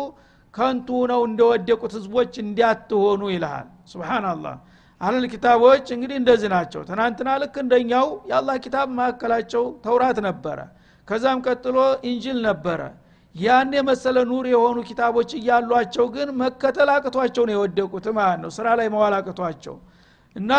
ከንቱ 0.53 0.89
ነው 1.12 1.21
እንደወደቁት 1.29 1.93
ህዝቦች 1.97 2.33
እንዲያትሆኑ 2.43 3.21
ይልሃል። 3.33 3.67
ስብናላህ 3.91 4.55
አህለል 5.01 5.25
ኪታቦች 5.33 5.85
እንግዲህ 5.95 6.17
እንደዚህ 6.21 6.49
ናቸው። 6.53 6.81
ትናንትና 6.88 7.29
ልክ 7.41 7.55
እንደኛው 7.63 8.07
የአላህ 8.29 8.55
ኪታብ 8.63 8.88
መካከላቸው 8.99 9.63
ተውራት 9.85 10.19
ነበረ 10.27 10.59
ከዛም 11.07 11.39
ቀጥሎ 11.45 11.77
ኢንጅል 12.09 12.39
ነበረ። 12.47 12.81
ያን 13.35 13.71
የመሰለ 13.77 14.17
ኑር 14.29 14.45
የሆኑ 14.51 14.77
ኪታቦች 14.87 15.31
እያሏቸው 15.39 16.05
ግን 16.15 16.29
መከተል 16.41 16.89
አቅቷቸው 16.93 17.43
ነው 17.47 17.53
የወደቁት 17.55 18.05
ማለት 18.17 18.39
ነው። 18.43 18.51
ስራ 18.57 18.67
ላይ 18.79 18.87
መዋል 18.93 19.15
አቅቷቸው 19.17 19.75
እና 20.35 20.51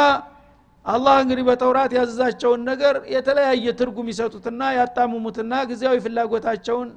አላህ 0.84 1.16
እንግዲህ 1.22 1.44
በተውራት 1.48 1.92
ያዘዛቸውን 1.96 2.60
ነገር 2.68 2.94
የተለያየ 3.14 3.66
ትርጉም 3.80 4.06
ይሰጡትና 4.12 4.62
ያጣምሙትና 4.76 5.54
ጊዜያዊ 5.70 5.96
ፍላጎታቸውን 6.04 6.88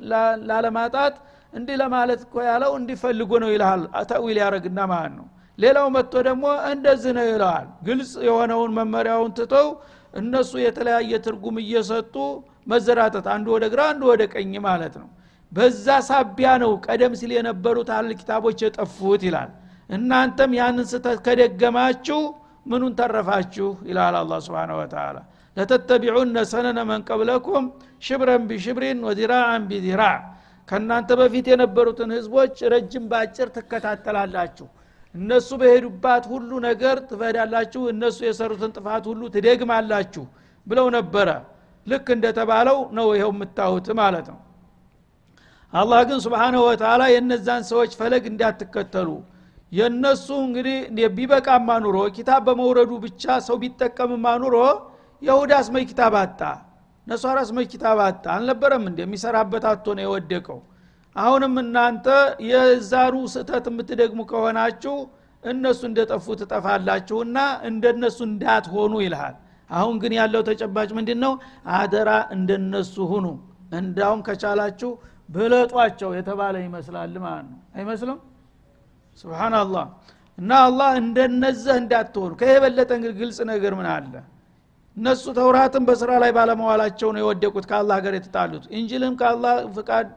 ላለማጣት 0.50 1.16
እንዲህ 1.54 1.76
ለማለት 1.82 2.22
እኮ 2.26 2.36
ያለው 2.50 2.72
እንዲፈልጉ 2.80 3.32
ነው 3.44 3.50
ይልሃል 3.54 3.82
ተዊል 4.12 4.38
ያደረግና 4.42 4.80
ማለት 4.92 5.14
ነው። 5.20 5.26
ሌላው 5.58 5.88
መጥቶ 5.96 6.14
ደግሞ 6.28 6.46
እንደዚህ 6.72 7.12
ነው 7.18 7.26
ይለዋል 7.30 7.68
ግልጽ 7.88 8.12
የሆነውን 8.28 8.72
መመሪያውን 8.78 9.34
ትተው 9.40 9.68
እነሱ 10.14 10.52
የተለያየ 10.64 11.12
ትርጉም 11.26 11.58
እየሰጡ 11.64 12.16
መዘራጠት 12.68 13.26
አንዱ 13.34 13.48
ወደ 13.56 13.66
ግራ 13.74 13.82
አንዱ 13.92 14.02
ወደ 14.12 14.24
ቀኝ 14.34 14.54
ማለት 14.68 14.94
ነው። 15.02 15.10
በዛ 15.52 15.86
ሳቢያ 16.08 16.50
ነው 16.64 16.72
ቀደም 16.86 17.14
ሲል 17.20 17.32
የነበሩት 17.38 17.90
አህል 17.94 18.12
ኪታቦች 18.20 18.60
የጠፉት 18.66 19.22
ይላል። 19.28 19.50
እናንተም 19.90 20.52
ያንን 20.60 20.86
ስተት 20.92 21.20
ከደገማችሁ 21.26 22.20
ምኑን 22.66 22.94
ተረፋችሁ? 23.00 23.70
ይላል 23.90 24.16
አላ 24.20 24.34
ስብን 24.46 24.72
ወተላ 24.80 25.18
ለተተቢዑነ 25.58 26.38
ሰነነ 26.52 26.80
መን 26.90 27.02
ቀብለኩም 27.10 27.64
ሽብረን 28.02 28.44
ቢሽብሪን 28.50 29.00
ወዚራአን 29.08 29.64
ቢዚራዕ 29.70 30.20
ከእናንተ 30.68 31.10
በፊት 31.20 31.46
የነበሩትን 31.52 32.12
ህዝቦች 32.18 32.56
ረጅም 32.74 33.06
በአጭር 33.12 33.48
ትከታተላላችሁ። 33.56 34.68
እነሱ 35.16 35.50
በሄዱባት 35.62 36.24
ሁሉ 36.32 36.52
ነገር 36.68 36.98
ትፈዳላችሁ 37.10 37.82
እነሱ 37.94 38.20
የሰሩትን 38.28 38.72
ጥፋት 38.78 39.04
ሁሉ 39.12 39.22
ትደግማላችሁ 39.34 40.24
ብለው 40.68 40.88
ነበረ 40.98 41.30
ልክ 41.88 42.08
እንደተባለው 42.16 42.78
ነው 42.98 43.08
ይኸው 43.16 43.32
የምታዩት 43.34 43.88
ማለት 44.00 44.28
ነው። 44.32 44.40
አላህ 45.74 46.00
ግን 46.10 46.20
ስብሓንሁ 46.26 46.62
ወተላ 46.68 47.02
የእነዛን 47.14 47.64
ሰዎች 47.70 47.92
ፈለግ 48.00 48.24
እንዳትከተሉ። 48.32 49.10
የእነሱ 49.72 50.28
እንግዲህ 50.46 50.78
ቢበቃማ 51.18 51.70
ኑሮ 51.84 51.98
ኪታብ 52.18 52.42
በመውረዱ 52.48 52.92
ብቻ 53.06 53.24
ሰው 53.46 53.58
ቢጠቀምማ 53.62 54.26
ኑሮ 54.44 54.56
የሁዳ 55.22 55.52
አስመይ 55.62 55.86
ኪታብ 55.92 56.16
አጣ 56.22 56.42
ነሷራ 57.08 57.38
አስመይ 57.46 57.66
ኪታብ 57.72 58.00
አጣ። 58.06 58.26
አልነበረም 58.36 58.84
እንደ 58.90 59.00
የሚሰራበት 59.06 59.64
አቶ 59.72 59.96
ነው 59.98 60.04
የወደቀው። 60.06 60.60
አሁንም 61.16 61.54
እናንተ 61.62 62.08
የዛሩ 62.50 63.16
ስህተት 63.34 63.66
የምትደግሙ 63.72 64.22
ከሆናችሁ 64.30 64.96
እነሱ 65.44 65.82
እንደጠፉ 65.90 66.26
ትጠፋላችሁና 66.42 67.38
እንደነሱ 67.70 68.20
እንዳትሆኑ 68.30 68.94
ይልሃል 69.04 69.36
አሁን 69.72 69.96
ግን 70.02 70.14
ያለው 70.20 70.42
ተጨባጭ 70.48 70.90
ምንድን 70.98 71.20
ነው 71.24 71.34
አደራ 71.76 72.10
እንደነሱ 72.36 72.96
ሁኑ። 73.12 73.26
እንዳውም 73.74 74.22
ከቻላችሁ 74.28 74.92
ብለጧቸው 75.30 76.10
የተባለ 76.18 76.56
ይመስላል 76.64 77.14
ማለት 77.26 77.46
ነው። 77.48 77.60
አይመስልም? 77.78 78.18
ስብናላህ 79.18 79.86
እና 80.38 80.52
አላህ 80.66 80.92
እንደነዘህ 81.02 81.76
እንዳትሆኑ። 81.82 82.32
ከይህ 82.40 82.54
የበለጠ 82.58 82.90
እንግዲህ 82.98 83.16
ግልጽ 83.22 83.40
ነገር 83.52 83.74
ምን 83.80 83.88
አለ? 83.94 84.14
እነሱ 84.98 85.24
ተውራትን 85.38 85.84
በስራ 85.88 86.12
ላይ 86.24 86.32
ባለመዋላቸው 86.38 87.10
ነው 87.14 87.22
የወደቁት 87.24 87.66
ከአላህ 87.70 87.98
ጋር 88.06 88.14
የተጣሉት። 88.18 88.64
እንጅልም 88.76 89.14
ከአላህ 89.22 89.54
ፍቃድ 89.76 90.08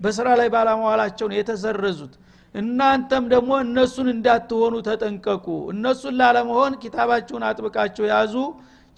በስራ 0.00 0.28
ላይ 0.40 0.48
ባለመዋላቸው 0.54 1.26
ነው 1.30 1.36
የተሰረዙት 1.40 2.14
እናንተም 2.54 3.24
ደግሞ 3.32 3.50
እነሱን 3.64 4.08
እንዳትሆኑ 4.12 4.74
ተጠንቀቁ። 4.88 5.44
እነሱን 5.72 6.14
ላለመሆን 6.20 6.72
ኪታባችሁን 6.82 7.44
አጥብቃችሁ 7.48 8.04
ያዙ። 8.10 8.34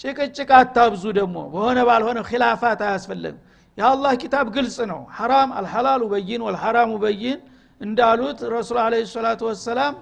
ጭቅጭቅ 0.01 0.51
አታብዙ 0.59 1.05
ደግሞ። 1.19 1.37
በሆነ 1.53 1.79
ባልሆነ 1.89 2.19
ኪላፋት 2.31 2.81
አያስፈለግም 2.87 3.39
የአላህ 3.79 4.13
ኪታብ 4.23 4.47
ግልጽ 4.57 4.79
ነው። 4.91 5.01
ሐራም 5.17 5.51
አልሐላሉ 5.59 6.03
በይን 6.13 6.43
ወልሐራሙ 6.47 6.91
በይን 7.05 7.39
እንዳሉት 7.81 8.41
ረሱል 8.55 8.79
አለ 8.83 8.95
ሰላቱ 9.13 9.41
ወሰላም 9.51 9.95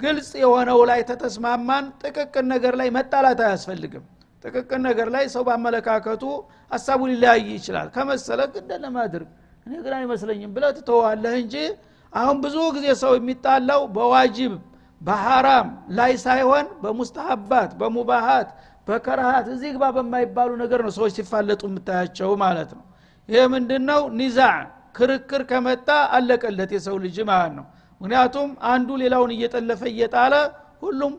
ግልጽ 0.00 0.30
የሆነው 0.42 0.78
ላይ 0.90 1.00
ተተስማማን 1.10 1.84
ጥቅቅን 2.02 2.46
ነገር 2.52 2.74
ላይ 2.80 2.88
መጣላት 2.96 3.40
አያስፈልግም። 3.46 4.04
ጥቅቅን 4.44 4.80
ነገር 4.88 5.08
ላይ 5.14 5.24
ሰው 5.34 5.42
ባመለካከቱ 5.48 6.22
ሀሳቡ 6.70 7.00
ሊለያይ 7.10 7.42
ይችላል። 7.56 7.88
ከመሰለ 7.96 8.40
እንደለማድርግ 8.62 9.28
እኔ 9.66 9.72
ግን 9.84 9.94
አይመስለኝም 9.98 10.50
ብለ 10.56 10.64
ትተዋለህ 10.76 11.34
እንጂ 11.42 11.54
አሁን 12.12 12.36
ብዙ 12.44 12.56
ጊዜ 12.76 12.86
ሰው 13.02 13.12
የሚጣላው 13.16 13.82
በዋጅብ 13.96 14.52
በሐራም 15.00 15.68
ላይ 15.98 16.12
ሳይሆን 16.24 16.66
በሙስተሀባት 16.82 17.70
በሙባሃት 17.80 18.48
በከረሃት 18.86 19.46
እዚህ 19.54 19.70
ግባ 19.74 19.84
በማይባሉ 19.96 20.50
ነገር 20.62 20.80
ነው 20.86 20.92
ሰዎች 20.96 21.12
ሲፋለጡ 21.18 21.62
የምታያቸው 21.68 22.30
ማለት 22.42 22.70
ነው። 22.78 22.84
ይህ 23.28 23.44
ምንድን 23.54 23.82
ነው 23.90 24.00
ኒዛዕ 24.20 24.56
ክርክር 24.96 25.42
ከመጣ 25.50 25.88
አለቀለት 26.16 26.70
የሰው 26.76 26.96
ልጅ 27.04 27.16
ማለት 27.30 27.52
ነው። 27.58 27.66
ምክንያቱም 28.00 28.50
አንዱ 28.70 28.88
ሌላውን 29.02 29.32
እየጠለፈ 29.36 29.82
እየጣለ 29.92 30.34
ሁሉም 30.82 31.12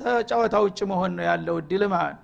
ተጫወታ 0.00 0.54
ውጭ 0.66 0.78
መሆን 0.92 1.12
ነው 1.18 1.24
ያለው 1.30 1.56
እድል 1.62 1.82
ማለት 1.94 2.20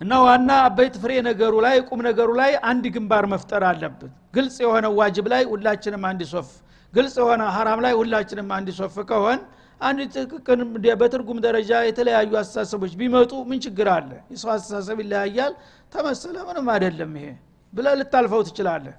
እና 0.00 0.12
ዋና 0.24 0.50
አበይት 0.64 0.94
ፍሬ 1.02 1.12
ነገሩ 1.26 1.54
ላይ 1.64 1.76
ቁም 1.88 2.00
ነገሩ 2.06 2.30
ላይ 2.40 2.52
አንድ 2.70 2.84
ግንባር 2.94 3.24
መፍጠር 3.32 3.62
አለብን። 3.68 4.12
ግልጽ 4.34 4.56
የሆነ 4.64 4.86
ዋጅብ 4.98 5.26
ላይ 5.32 5.42
ሁላችንም 5.52 6.02
አንድ 6.10 6.22
ሶፍ 6.32 6.48
ግልጽ 6.92 7.14
የሆነ 7.22 7.42
ሀራም 7.54 7.80
ላይ 7.84 7.92
ሁላችንም 8.00 8.48
አንድ 8.56 8.68
ሶፍ 8.78 8.96
ከሆን 9.10 9.38
አንድ 9.80 10.00
ጥቅቅን 10.16 10.60
በትርጉም 11.00 11.38
ደረጃ 11.46 11.70
የተለያዩ 11.86 12.32
አስተሳሰቦች 12.40 12.92
ቢመጡ 13.00 13.32
ምን 13.48 13.58
ችግር 13.64 13.88
አለ? 13.94 14.10
የሰው 14.32 14.50
አስተሳሰብ 14.54 14.98
ይለያያል። 15.02 15.54
ተመሰለ 15.92 16.36
ምንም 16.48 16.68
አይደለም 16.74 17.12
ይሄ 17.18 17.26
ብለ 17.72 17.86
ልታልፈው 18.00 18.42
ትችላለህ። 18.48 18.94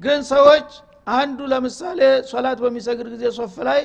ግን 0.00 0.20
ሰዎች 0.32 0.68
አንዱ 1.14 1.38
ለምሳሌ 1.52 2.00
ሶላት 2.30 2.58
በሚሰግድ 2.64 3.06
ጊዜ 3.14 3.24
ሶፍ 3.38 3.56
ላይ 3.68 3.80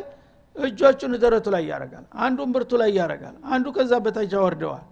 እጆቹን 0.55 1.13
ደረቱ 1.23 1.47
ላይ 1.55 1.63
ያደርጋል 1.71 2.05
አንዱን 2.25 2.49
ብርቱ 2.55 2.71
ላይ 2.81 2.91
ያደርጋል 2.99 3.35
አንዱ 3.53 3.65
ከዛ 3.77 3.93
በታች 4.05 4.33
ያወርደዋል 4.37 4.83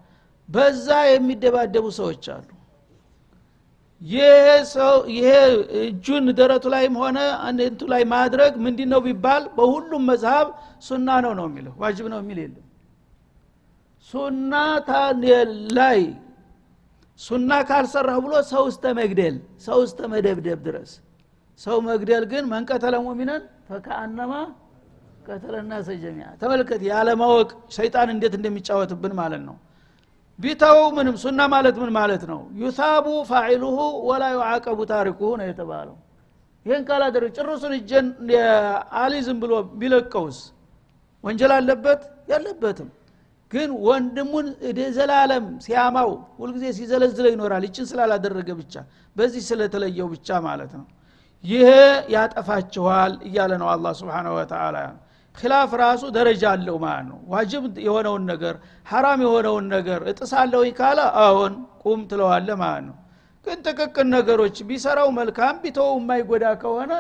በዛ 0.50 0.88
የሚደባደቡ 1.10 1.86
ሰዎች 2.00 2.26
አሉ። 2.34 2.48
ይሄ 4.02 5.28
እጁን 5.82 6.26
ደረቱ 6.40 6.66
ላይም 6.74 6.96
ሆነ 7.02 7.18
አንቱ 7.48 7.82
ላይ 7.94 8.04
ማድረግ 8.14 8.54
ምንድ 8.66 8.80
ነው 8.92 9.00
ቢባል 9.06 9.44
በሁሉም 9.58 10.04
መዝሀብ 10.10 10.48
ሱና 10.88 11.08
ነው 11.26 11.34
ነው 11.40 11.46
የሚለው 11.50 11.74
ዋጅብ 11.84 12.08
ነው 12.14 12.20
የሚል 12.24 12.40
የለም። 12.44 12.66
ሱና 14.08 14.54
ላይ 15.78 16.02
ሱና 17.20 17.52
ካልሰራህ 17.70 18.18
ብሎ 18.26 18.34
ሰው 18.52 18.64
እስተ 18.72 18.86
መግደል 19.00 19.36
ሰው 19.66 19.80
እስተ 19.88 20.00
መደብደብ 20.14 20.60
ድረስ። 20.68 20.92
ሰው 21.60 21.78
መግደል 21.88 22.24
ግን 22.32 22.44
መንቀተለ 22.54 22.96
ሙሚነን 23.06 23.44
ፈከአነማ 23.68 24.34
ቀተለና 25.28 25.74
ሰጀሚያ 25.90 26.28
ተመልከት 26.42 26.82
ያለማወቅ 26.90 27.50
ሰይጣን 27.76 28.10
እንዴት 28.14 28.34
እንደሚጫወትብን 28.40 29.14
ማለት 29.20 29.42
ነው 29.48 29.56
ቢተው 30.40 30.80
ምንም 30.96 31.16
ሱና 31.24 31.42
ማለት 31.54 31.76
ምን 31.82 31.92
ማለት 31.98 32.24
ነው? 32.32 32.40
ዩሳቡ 32.62 33.06
ፋዒሉሁ 33.30 33.78
ወላ 34.10 34.24
ዩዓቀቡ 34.36 34.80
ታሪኩሁ 34.92 35.30
ነው 35.40 35.46
የተባለው። 35.50 35.96
ይህን 36.66 36.84
ካላደረግ 36.88 37.32
ጭርሱን 37.38 37.74
እጀን 37.78 38.08
አሊ 39.02 39.14
ዝም 39.26 39.38
ብሎ 39.44 39.52
ቢለቀውስ? 39.80 40.38
ወንጀል 41.24 41.52
አለበት? 41.58 42.02
ያለበትም 42.32 42.90
ግን 43.52 43.70
ወንድሙን 43.88 44.48
ዘላለም 44.98 45.46
ሲያማው 45.66 46.10
ሁልጊዜ 46.40 46.66
ሲዘለዝለው 46.78 47.32
ይኖራል። 47.36 47.64
ይችን 47.68 47.86
ስላላደረገ 47.92 48.50
ብቻ 48.62 48.74
በዚህ 49.16 49.42
ስለተለየው 49.50 50.08
ብቻ 50.14 50.28
ማለት 50.48 50.72
ነው። 50.80 50.86
ይሄ 51.44 51.70
ያጠፋችኋል 52.16 53.14
እያለ 53.28 53.52
ነው 53.62 53.68
አላ 53.74 53.86
ስብን 54.00 54.28
ወተላ 54.38 54.78
ኪላፍ 55.36 55.72
ራሱ 55.82 56.04
ደረጃ 56.18 56.44
አለው 56.56 56.76
ማለት 56.84 57.06
ነው። 57.10 57.20
ዋጅብ 57.34 57.64
የሆነውን 57.86 58.24
ነገር 58.32 58.56
ሐራም 58.92 59.20
የሆነውን 59.26 59.66
ነገር 59.76 60.02
እጥሳለሁ 60.12 60.62
ካለ 60.80 61.00
አዎን 61.24 61.54
ቁም 61.84 62.02
ትለዋለ 62.12 62.50
ማለት 62.62 62.84
ነው። 62.90 62.98
ግን 63.48 63.58
ጥቅቅን 63.66 64.08
ነገሮች 64.16 64.58
ቢሰራው 64.68 65.10
መልካም 65.18 65.56
ቢተው 65.64 65.90
የማይጎዳ 65.96 66.46
ከሆነ 66.62 66.92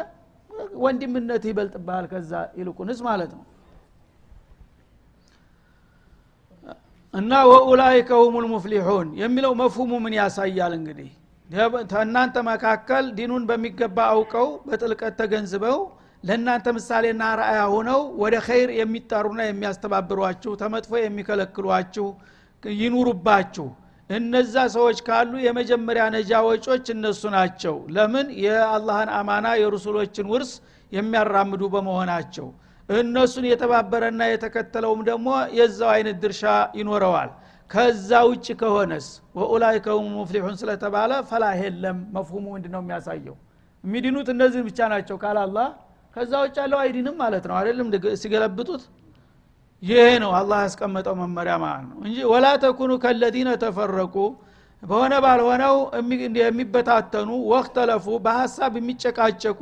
ወንድምነት 0.84 1.44
ይበልጥብሃል 1.50 2.06
ከዛ 2.12 2.32
ይልቁንስ 2.60 3.00
ማለት 3.08 3.32
ነው። 3.38 3.44
እና 7.14 7.32
ወኡላይከ 7.50 8.10
ሁም 8.22 8.36
ልሙፍሊሑን 8.44 9.08
የሚለው 9.22 9.52
መፍሁሙ 9.60 9.92
ምን 10.04 10.14
ያሳያል 10.20 10.74
እንግዲህ? 10.78 11.10
ከእናንተ 11.92 12.36
መካከል 12.48 13.06
ዲኑን 13.18 13.44
በሚገባ 13.50 13.98
አውቀው 14.14 14.48
በጥልቀት 14.68 15.14
ተገንዝበው 15.20 15.78
ለእናንተ 16.24 16.68
ምሳሌና 16.76 17.24
ረአያ 17.40 17.62
ሆነው 17.74 18.02
ወደ 18.22 18.36
ኸይር 18.46 18.70
የሚጠሩና 18.78 19.42
የሚያስተባብሯችሁ 19.48 20.52
ተመጥፎ 20.62 20.92
የሚከለክሏችሁ 21.02 22.06
ይኑሩባችሁ። 22.64 23.68
እነዛ 24.10 24.56
ሰዎች 24.76 24.98
ካሉ 25.08 25.32
የመጀመሪያ 25.46 26.04
ነጃ 26.16 26.32
ወጮች 26.48 26.86
እነሱ 26.96 27.22
ናቸው። 27.36 27.76
ለምን? 27.96 28.28
የአላህን 28.44 29.10
አማና 29.20 29.48
የሩሱሎችን 29.62 30.30
ውርስ 30.34 30.52
የሚያራምዱ 30.92 31.62
በመሆናቸው። 31.74 32.48
እነሱን 32.90 33.46
የተባበረና 33.50 34.22
የተከተለውም 34.30 35.02
ደግሞ 35.10 35.28
የዛው 35.60 35.90
አይነት 35.96 36.18
ድርሻ 36.24 36.44
ይኖረዋል። 36.80 37.30
ከዛ 37.70 38.10
ውጭ 38.30 38.48
ከሆነስ? 38.62 39.06
ወኡላይከ 39.38 39.88
ሁም 39.98 40.10
ሙፍሊሑን 40.18 40.56
ስለተባለ 40.62 41.12
ፈላህ 41.30 41.54
የለም። 41.64 42.00
መፍሁሙ 42.16 42.46
ምንድ 42.56 42.66
ነው 42.74 42.82
የሚያሳየው? 42.84 43.36
የሚድኑት 43.84 44.28
እነዚህ 44.34 44.62
ብቻ 44.68 44.80
ናቸው 44.94 45.16
ካላላህ 45.24 45.68
ከዛ 46.16 46.32
ውጭ 46.44 46.56
ያለው 46.62 46.80
አይዲንም 46.84 47.16
ማለት 47.22 47.46
ነው። 47.50 47.56
አይደለም 47.60 47.88
ሲገለብጡት 48.22 48.84
ይሄ 49.84 50.02
ነው 50.24 50.32
አላህ 50.40 50.60
ያስቀመጠው 50.66 51.16
መመሪያ 51.22 51.54
ማለት 51.64 51.86
ነው 51.90 51.98
እንጂ 52.08 52.18
ወላ 52.32 52.48
ተኩኑ 52.64 52.92
ከለዚነ 53.04 53.50
ተፈረቁ 53.64 54.16
በሆነ 54.84 55.14
ባልሆነው 55.26 55.76
የሚበታተኑ 56.40 57.30
ወክተለፉ 57.52 58.06
በሀሳብ 58.26 58.74
የሚጨቃጨቁ 58.80 59.62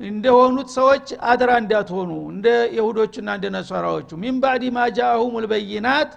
እንደሆኑት 0.00 0.68
ሰዎች 0.76 1.06
አደራ 1.30 1.52
እንዳትሆኑ 1.62 2.10
እንደ 2.32 2.48
የሁዶችና 2.76 3.28
እንደ 3.38 3.46
ነሷራዎቹ። 3.56 4.10
ሚን 4.22 4.36
ባዕድ 4.42 4.64
ማ 4.76 4.84
ልበይናት 5.44 6.10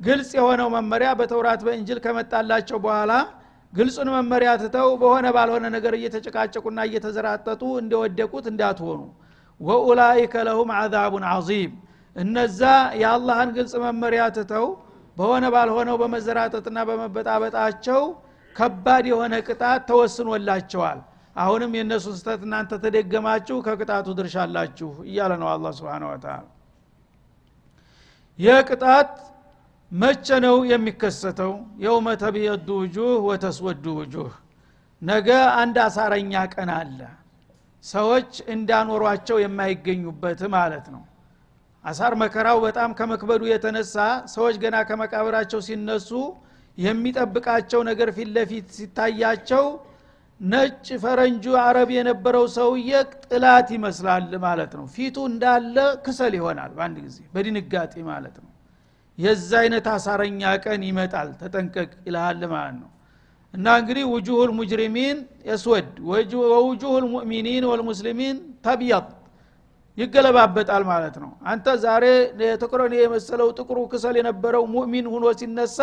ግልጽ 0.00 0.30
የሆነው 0.38 0.68
መመሪያ 0.74 1.10
በተውራት 1.20 1.60
በእንጅል 1.66 1.98
ከመጣላቸው 2.04 2.78
በኋላ 2.84 3.12
ግልጹን 3.72 4.08
መመሪያ 4.14 4.50
ትተው 4.60 4.88
በሆነ 5.00 5.26
ባልሆነ 5.36 5.64
ነገር 5.74 5.94
እየተጨቃጨቁና 5.98 6.78
እየተዘራጠጡ 6.88 7.62
እንደወደቁት 7.80 8.46
እንዳትሆኑ። 8.52 9.00
ወኡላይከ 9.60 10.34
ለሁም 10.48 10.70
አዛቡን 10.78 11.24
አዚም 11.32 11.72
እነዛ 12.16 12.60
የአላህን 13.02 13.50
ግልጽ 13.56 13.74
መመሪያ 13.84 14.22
ትተው 14.36 14.66
በሆነ 15.16 15.44
ባልሆነው 15.54 15.96
በመዘራጠጥና 16.02 16.78
በመበጣበጣቸው 16.88 18.02
ከባድ 18.56 19.04
የሆነ 19.10 19.34
ቅጣት 19.46 19.80
ተወስኖላቸዋል። 19.88 21.00
አሁንም 21.36 21.72
የእነሱን 21.76 22.14
ስተት 22.20 22.40
እናንተ 22.46 22.72
ተደገማችሁ 22.84 23.56
ከቅጣቱ 23.66 24.06
ድርሻ 24.18 24.36
አላችሁ 24.44 24.90
እያለ 25.06 25.32
ነው 25.42 25.48
አላ 25.52 25.66
ስብን 25.76 26.04
ወተላ 26.08 26.36
ይህ 28.38 28.58
መቼ 29.90 30.26
ነው 30.44 30.56
የሚከሰተው? 30.70 31.52
የውመ 31.84 32.08
ተብየዱ 32.22 32.68
ውጁህ 32.80 33.12
ወተስወዱ 33.28 33.84
ውጁህ። 33.98 34.32
ነገ 35.02 35.28
አንድ 35.60 35.76
አሳረኛ 35.84 36.32
ቀን 36.54 36.70
አለ። 36.74 36.98
ሰዎች 37.84 38.30
እንዳኖሯቸው 38.54 39.36
የማይገኙበት 39.42 40.40
ማለት 40.56 40.86
ነው። 40.94 41.02
አሳር 41.84 42.12
መከራው 42.22 42.58
በጣም 42.66 42.90
ከመክበዱ 42.98 43.42
የተነሳ 43.50 43.96
ሰዎች 44.34 44.56
ገና 44.62 44.76
ከመቃብራቸው 44.88 45.60
ሲነሱ 45.68 46.10
የሚጠብቃቸው 46.78 47.80
ነገር 47.90 48.08
ፊት 48.16 48.28
ለፊት 48.36 48.66
ሲታያቸው 48.76 49.64
ነጭ 50.40 50.86
ፈረንጁ 51.02 51.44
አረብ 51.62 51.90
የነበረው 51.96 52.44
ሰውዬ 52.56 52.90
ጥላት 53.24 53.68
ይመስላል 53.76 54.28
ማለት 54.44 54.72
ነው። 54.78 54.84
ፊቱ 54.94 55.16
እንዳለ 55.30 55.76
ክሰል 56.04 56.34
ይሆናል 56.38 56.70
በአንድ 56.76 56.98
ጊዜ 57.06 57.18
በድንጋጤ 57.34 57.94
ማለት 58.10 58.36
ነው 58.42 58.50
የዛ 59.18 59.50
አይነት 59.62 59.86
አሳረኛ 59.92 60.42
ቀን 60.64 60.80
ይመጣል። 60.88 61.28
ተጠንቀቅ 61.40 61.90
ይልሃል 62.06 62.42
ማለት 62.52 62.76
ነው። 62.82 62.90
እና 63.54 63.66
እንግዲህ 63.80 64.04
ውጁሁ 64.12 64.38
ልሙጅሪሚን 64.48 65.18
የስወድ 65.48 65.88
ወውጁሁ 66.52 66.90
ልሙእሚኒን 67.04 67.64
ወልሙስሊሚን 67.70 68.36
ተብያጥ 68.66 69.06
ይገለባበጣል 69.98 70.82
ማለት 70.90 71.16
ነው። 71.22 71.30
አንተ 71.50 71.66
ዛሬ 71.84 72.04
ተቆረኔ 72.62 72.94
የመሰለው 73.00 73.48
ጥቁሩ 73.58 73.78
ክሰል 73.92 74.16
የነበረው 74.20 74.64
ሙእሚን 74.74 75.06
ሁኖ 75.14 75.24
ሲነሳ 75.40 75.78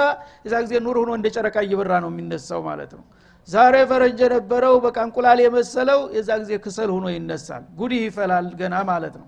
የዛ 0.45 0.53
ጊዜ 0.65 0.73
ኑር 0.85 0.97
ሁኖ 1.01 1.11
እንደ 1.17 1.27
ጨረቃ 1.35 1.55
እየበራ 1.65 1.93
ነው 2.03 2.09
የሚነሳው 2.13 2.61
ማለት 2.69 2.91
ነው። 2.97 3.03
ዛሬ 3.47 3.75
ፈረንጅ 3.89 4.19
የነበረው 4.25 4.75
በቃ 4.85 4.97
እንቁላል 5.07 5.39
የመሰለው 5.43 5.99
የዛ 6.15 6.29
ጊዜ 6.43 6.53
ክሰል 6.63 6.89
ሁኖ 6.95 7.05
ይነሳል። 7.15 7.63
ጉዲህ 7.79 7.99
ይፈላል 8.07 8.47
ገና 8.61 8.75
ማለት 8.91 9.15
ነው 9.21 9.27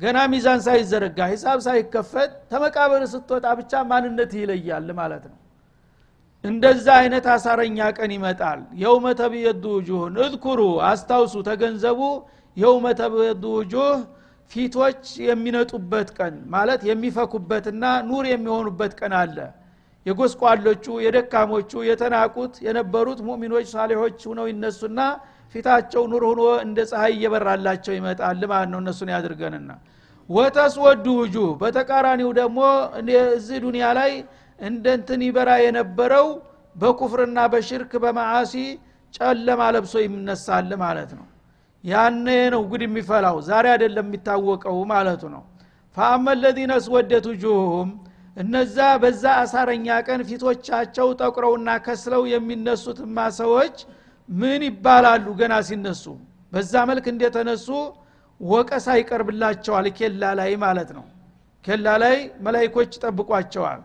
ገና 0.00 0.18
ሚዛን 0.30 0.60
ሳይዘረጋ 0.64 1.18
ሂሳብ 1.30 1.58
ሳይከፈት 1.66 2.30
ተመቃብር 2.50 3.02
ስትወጣ 3.12 3.46
ብቻ 3.60 3.82
ማንነት 3.90 4.32
ይለያል 4.40 4.88
ማለት 4.98 5.24
ነው። 5.30 5.38
እንደዛ 6.44 6.86
አይነት 7.00 7.26
አሳረኛ 7.34 7.78
ቀን 7.98 8.10
ይመጣል። 8.16 8.60
የውመ 8.82 9.06
ተብየዱ 9.20 9.64
ውጁህን 9.76 10.16
እዝኩሩ 10.24 10.60
አስታውሱ 10.88 11.34
ተገንዘቡ። 11.48 12.00
የውመ 12.56 12.86
ተብየዱ 13.00 13.44
ውጁህ 13.56 13.96
ፊቶች 14.50 15.00
የሚነጡበት 15.28 16.08
ቀን 16.18 16.34
ማለት 16.52 16.80
የሚፈኩበትና 16.88 17.84
ኑር 18.08 18.24
የሚሆኑበት 18.32 18.92
ቀን 19.00 19.14
አለ። 19.20 19.38
የጎስቋሎቹ 20.06 20.84
የደካሞቹ 21.04 21.70
የተናቁት 21.88 22.54
የነበሩት 22.66 23.20
ሙእሚኖች 23.28 23.66
ሳሌሖች 23.74 24.18
ሁነው 24.30 24.46
ይነሱና 24.50 25.00
ፊታቸው 25.54 26.02
ኑር 26.10 26.22
ሆኖ 26.28 26.42
እንደ 26.64 26.78
ፀሐይ 26.90 27.12
እየበራላቸው 27.16 27.94
ይመጣል 27.98 28.40
ማለት 28.52 28.68
ነው። 28.72 28.80
እነሱን 28.82 29.10
ያድርገንና 29.14 29.70
ወተስወዱ 30.28 31.06
ውጁህ። 31.20 31.50
በተቃራኒው 31.60 32.30
ደግሞ 32.40 32.60
እዚህ 33.34 33.58
ዱኒያ 33.64 33.86
ላይ 33.98 34.12
እንደንትን 34.58 35.20
ይበራ 35.26 35.50
የነበረው 35.64 36.26
በኩፍርና 36.76 37.38
በሽርክ 37.52 37.92
በማዓሲ 38.04 38.54
ጨለማ 39.14 39.62
ለብሶ 39.74 39.94
ይነሳል 40.04 40.70
ማለት 40.82 41.10
ነው። 41.18 41.26
ያነ 41.84 42.26
ነው 42.54 42.62
ጉድ 42.70 42.82
የሚፈላው። 42.86 43.36
ዛሬ 43.48 43.66
አይደለም 43.74 44.06
የሚታወቀው 44.08 44.78
ማለቱ 44.92 45.22
ነው። 45.34 45.42
ፈአመ 45.96 46.26
ለዚነ 46.40 46.72
ስወደት 46.86 47.26
ውጁሁም 47.30 47.90
እነዛ 48.36 48.78
በዛ 49.02 49.24
አሳረኛ 49.42 49.86
ቀን 50.06 50.20
ፊቶቻቸው 50.28 51.06
ጠቁረውና 51.20 51.68
ከስለው 51.84 52.22
የሚነሱትማ 52.32 53.18
ሰዎች 53.38 53.76
ምን 54.28 54.60
ይባላሉ 54.68 55.26
ገና 55.40 55.54
ሲነሱ? 55.68 56.04
በዛ 56.52 56.72
መልክ 56.90 57.06
እንደተነሱ 57.12 57.66
ወቀሳ 58.40 58.86
ይቀርብላቸዋል 59.00 59.86
ኬላ 59.98 60.22
ላይ 60.38 60.52
ማለት 60.64 60.90
ነው። 60.96 61.04
ኬላ 61.64 61.86
ላይ 62.02 62.16
መላይኮች 62.44 62.92
ጠብቋቸዋል 63.04 63.80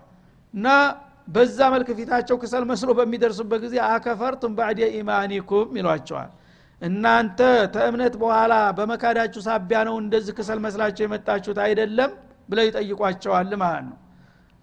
እና 0.54 0.68
በዛ 1.28 1.58
መልክ 1.74 1.90
ፊታቸው 2.00 2.36
ክሰል 2.42 2.64
መስሎ 2.72 2.90
በሚደርሱበት 3.00 3.60
ጊዜ 3.66 3.76
አከፈርቱም 3.88 4.54
ባዕደ 4.58 4.80
ኢማኒኩም 5.00 5.68
ይሏቸዋል። 5.80 6.30
እናንተ 6.82 7.40
ተእምነት 7.74 8.14
በኋላ 8.22 8.54
በመካዳችሁ 8.78 9.42
ሳቢያ 9.48 9.80
ነው 9.88 9.96
እንደዚህ 10.04 10.34
ክሰል 10.38 10.60
መስላቸው 10.66 11.04
የመጣችሁት 11.06 11.60
አይደለም 11.66 12.12
ብለው 12.50 12.66
ይጠይቋቸዋል 12.70 13.52
ማለት 13.64 13.84
ነው። 13.90 13.98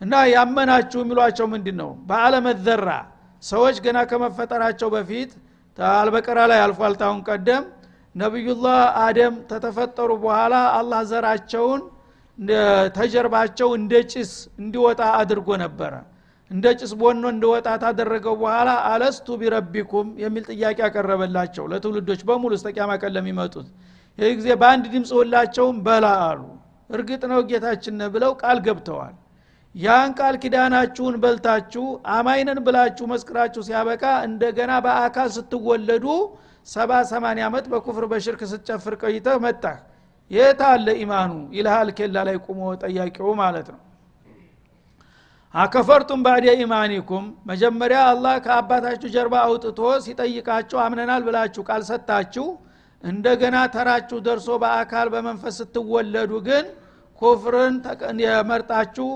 እና 0.00 0.14
ያመናችሁ 0.32 0.98
የሚሏቸው 1.02 1.46
ምንድን 1.54 1.76
ነው 1.82 1.90
በአለመ 2.08 2.48
ዘራ 2.66 2.88
ሰዎች 3.42 3.76
ገና 3.84 3.98
ከመፈጠራቸው 4.10 4.88
በፊት 4.94 5.30
አልበቀራ 5.78 6.38
ላይ 6.50 6.60
አልፏል 6.64 6.94
ቀደም 7.28 7.64
ነቢዩላህ 8.14 8.78
አደም 9.02 9.34
ተተፈጠሩ 9.50 10.10
በኋላ 10.22 10.54
አላህ 10.78 11.00
ዘራቸውን 11.10 11.82
ተጀርባቸው 12.96 13.68
እንደ 13.78 13.92
ጭስ 14.12 14.30
እንዲወጣ 14.60 15.00
አድርጎ 15.20 15.48
ነበረ። 15.62 15.92
እንደ 16.50 16.66
ጭስ 16.80 16.92
ቦኖ 17.00 17.24
እንዲወጣ 17.32 17.68
ታደረገው 17.82 18.34
በኋላ 18.42 18.70
አለስቱ 18.90 19.36
ቢረቢኩም 19.40 20.08
የሚል 20.22 20.44
ጥያቄ 20.52 20.78
ያቀረበላቸው 20.84 21.64
ለትውልዶች 21.72 22.20
በሙሉ 22.28 22.52
እስተቂያማ 22.58 22.92
ቀን 23.02 23.12
ለሚመጡት 23.16 23.66
ይህ 24.18 24.30
ጊዜ 24.38 24.48
በአንድ 24.62 24.84
ድምፅ 24.94 25.10
ሁላቸውም 25.18 25.76
በላ 25.86 26.06
አሉ። 26.28 26.40
እርግጥ 26.90 27.22
ነው 27.32 27.40
ጌታችን 27.50 27.98
ብለው 28.14 28.32
ቃል 28.42 28.58
ገብተዋል 28.66 29.14
ያን 29.78 30.10
ቃል 30.18 30.36
ኪዳናችሁን 30.42 31.16
በልታችሁ 31.22 31.84
አማይነን 32.14 32.60
ብላችሁ 32.66 33.04
መስክራችሁ 33.10 33.60
ሲያበቃ 33.66 34.04
እንደገና 34.28 34.72
በአካል 34.84 35.28
ስትወለዱ 35.36 36.06
ሰባ 36.66 36.92
ሰማንያ 37.10 37.44
ዓመት 37.48 37.66
በኩፍር 37.72 38.04
በሽርክ 38.12 38.40
ስትጨፍር 38.50 38.94
ቆይተህ 39.02 39.36
መጣህ። 39.44 39.76
የት 40.30 40.60
አለ 40.70 40.86
ኢማኑ? 41.02 41.30
ይልሃል 41.56 41.90
ኬላ 41.98 42.16
ላይ 42.28 42.36
ቁሞ 42.46 42.60
ጠያቂው 42.82 43.30
ማለት 43.40 43.68
ነው። 43.74 43.80
አከፈርቱም 45.54 46.20
ባዕደ 46.26 46.46
ኢማኒኩም። 46.62 47.24
መጀመሪያ 47.50 48.00
አላህ 48.10 48.34
ከአባታችሁ 48.44 49.08
ጀርባ 49.14 49.34
አውጥቶ 49.46 49.78
ሲጠይቃችሁ 50.04 50.78
አምነናል 50.84 51.22
ብላችሁ 51.28 51.62
ቃል 51.68 51.82
ሰጥታችሁ 51.90 52.46
እንደገና 53.04 53.56
ተራችሁ 53.74 54.18
ደርሶ 54.26 54.48
በአካል 54.62 55.08
በመንፈስ 55.14 55.56
ስትወለዱ 55.60 56.32
ግን 56.48 56.64
ኩፍርን 57.22 57.74
የመርጣችሁ 58.24 59.08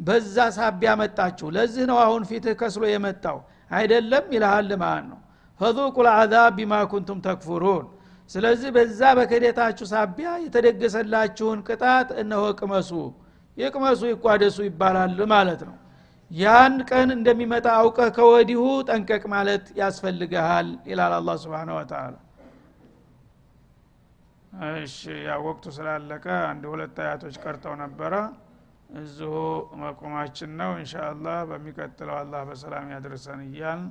በዛ 0.00 0.36
ሳቢያ 0.56 0.90
መጣችሁ። 1.00 1.48
ለዚህ 1.56 1.84
ነው 1.90 1.98
አሁን 2.04 2.22
ፊትህ 2.30 2.54
ከስሎ 2.60 2.84
የመጣው። 2.90 3.38
አይደለም 3.70 4.24
ይልሃል 4.34 4.70
ማለት 4.82 5.06
ነው? 5.10 5.18
ፈዙቁ 5.60 5.96
ልአዛብ 6.06 6.52
ቢማ 6.58 6.72
ኩንቱም 6.92 7.18
ተክፉሩን። 7.26 7.86
ስለዚህ 8.30 8.70
በዛ 8.76 9.00
በክደታችሁ 9.18 9.86
ሳቢያ 9.92 10.28
የተደገሰላችሁን 10.44 11.58
ቅጣት 11.68 12.08
እነሆ 12.22 12.42
ቅመሱ። 12.60 12.90
ይቅመሱ 13.58 14.00
ይቋደሱ 14.12 14.58
ይባላል 14.68 15.18
ማለት 15.32 15.62
ነው። 15.68 15.76
ያን 16.30 16.74
ቀን 16.90 17.08
እንደሚመጣ 17.14 17.66
አውቀህ 17.78 18.10
ከወዲሁ 18.16 18.60
ጠንቀቅ 18.88 19.22
ማለት 19.32 19.64
ያስፈልግሃል 19.80 20.68
ይላል 20.90 21.12
አላ 21.16 21.30
ስብን 21.42 21.70
ወተላ 21.76 22.14
እሺ 24.78 24.96
ያ 25.26 25.34
ወቅቱ 25.44 25.64
ስላለቀ 25.76 26.26
አንድ 26.46 26.62
ሁለት 26.70 26.96
አያቶች 27.02 27.34
ቀርተው 27.42 27.74
ነበረ 27.82 28.14
እዚሁ 28.98 29.32
መቆማችን 29.80 30.52
ነው። 30.60 30.70
እንሻ 30.76 30.94
በሚቀጥለው 31.50 32.16
አላህ 32.20 32.42
በሰላም 32.48 32.86
ያድርሰን 32.94 33.42
እያል 33.48 33.82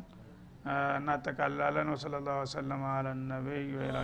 እናጠቃላለን 0.98 1.90
ወሰለ 1.94 2.16
ላሁ 2.26 2.38
ወሰለማ 2.42 2.86
አለ 2.96 3.08
ወላ 3.80 3.98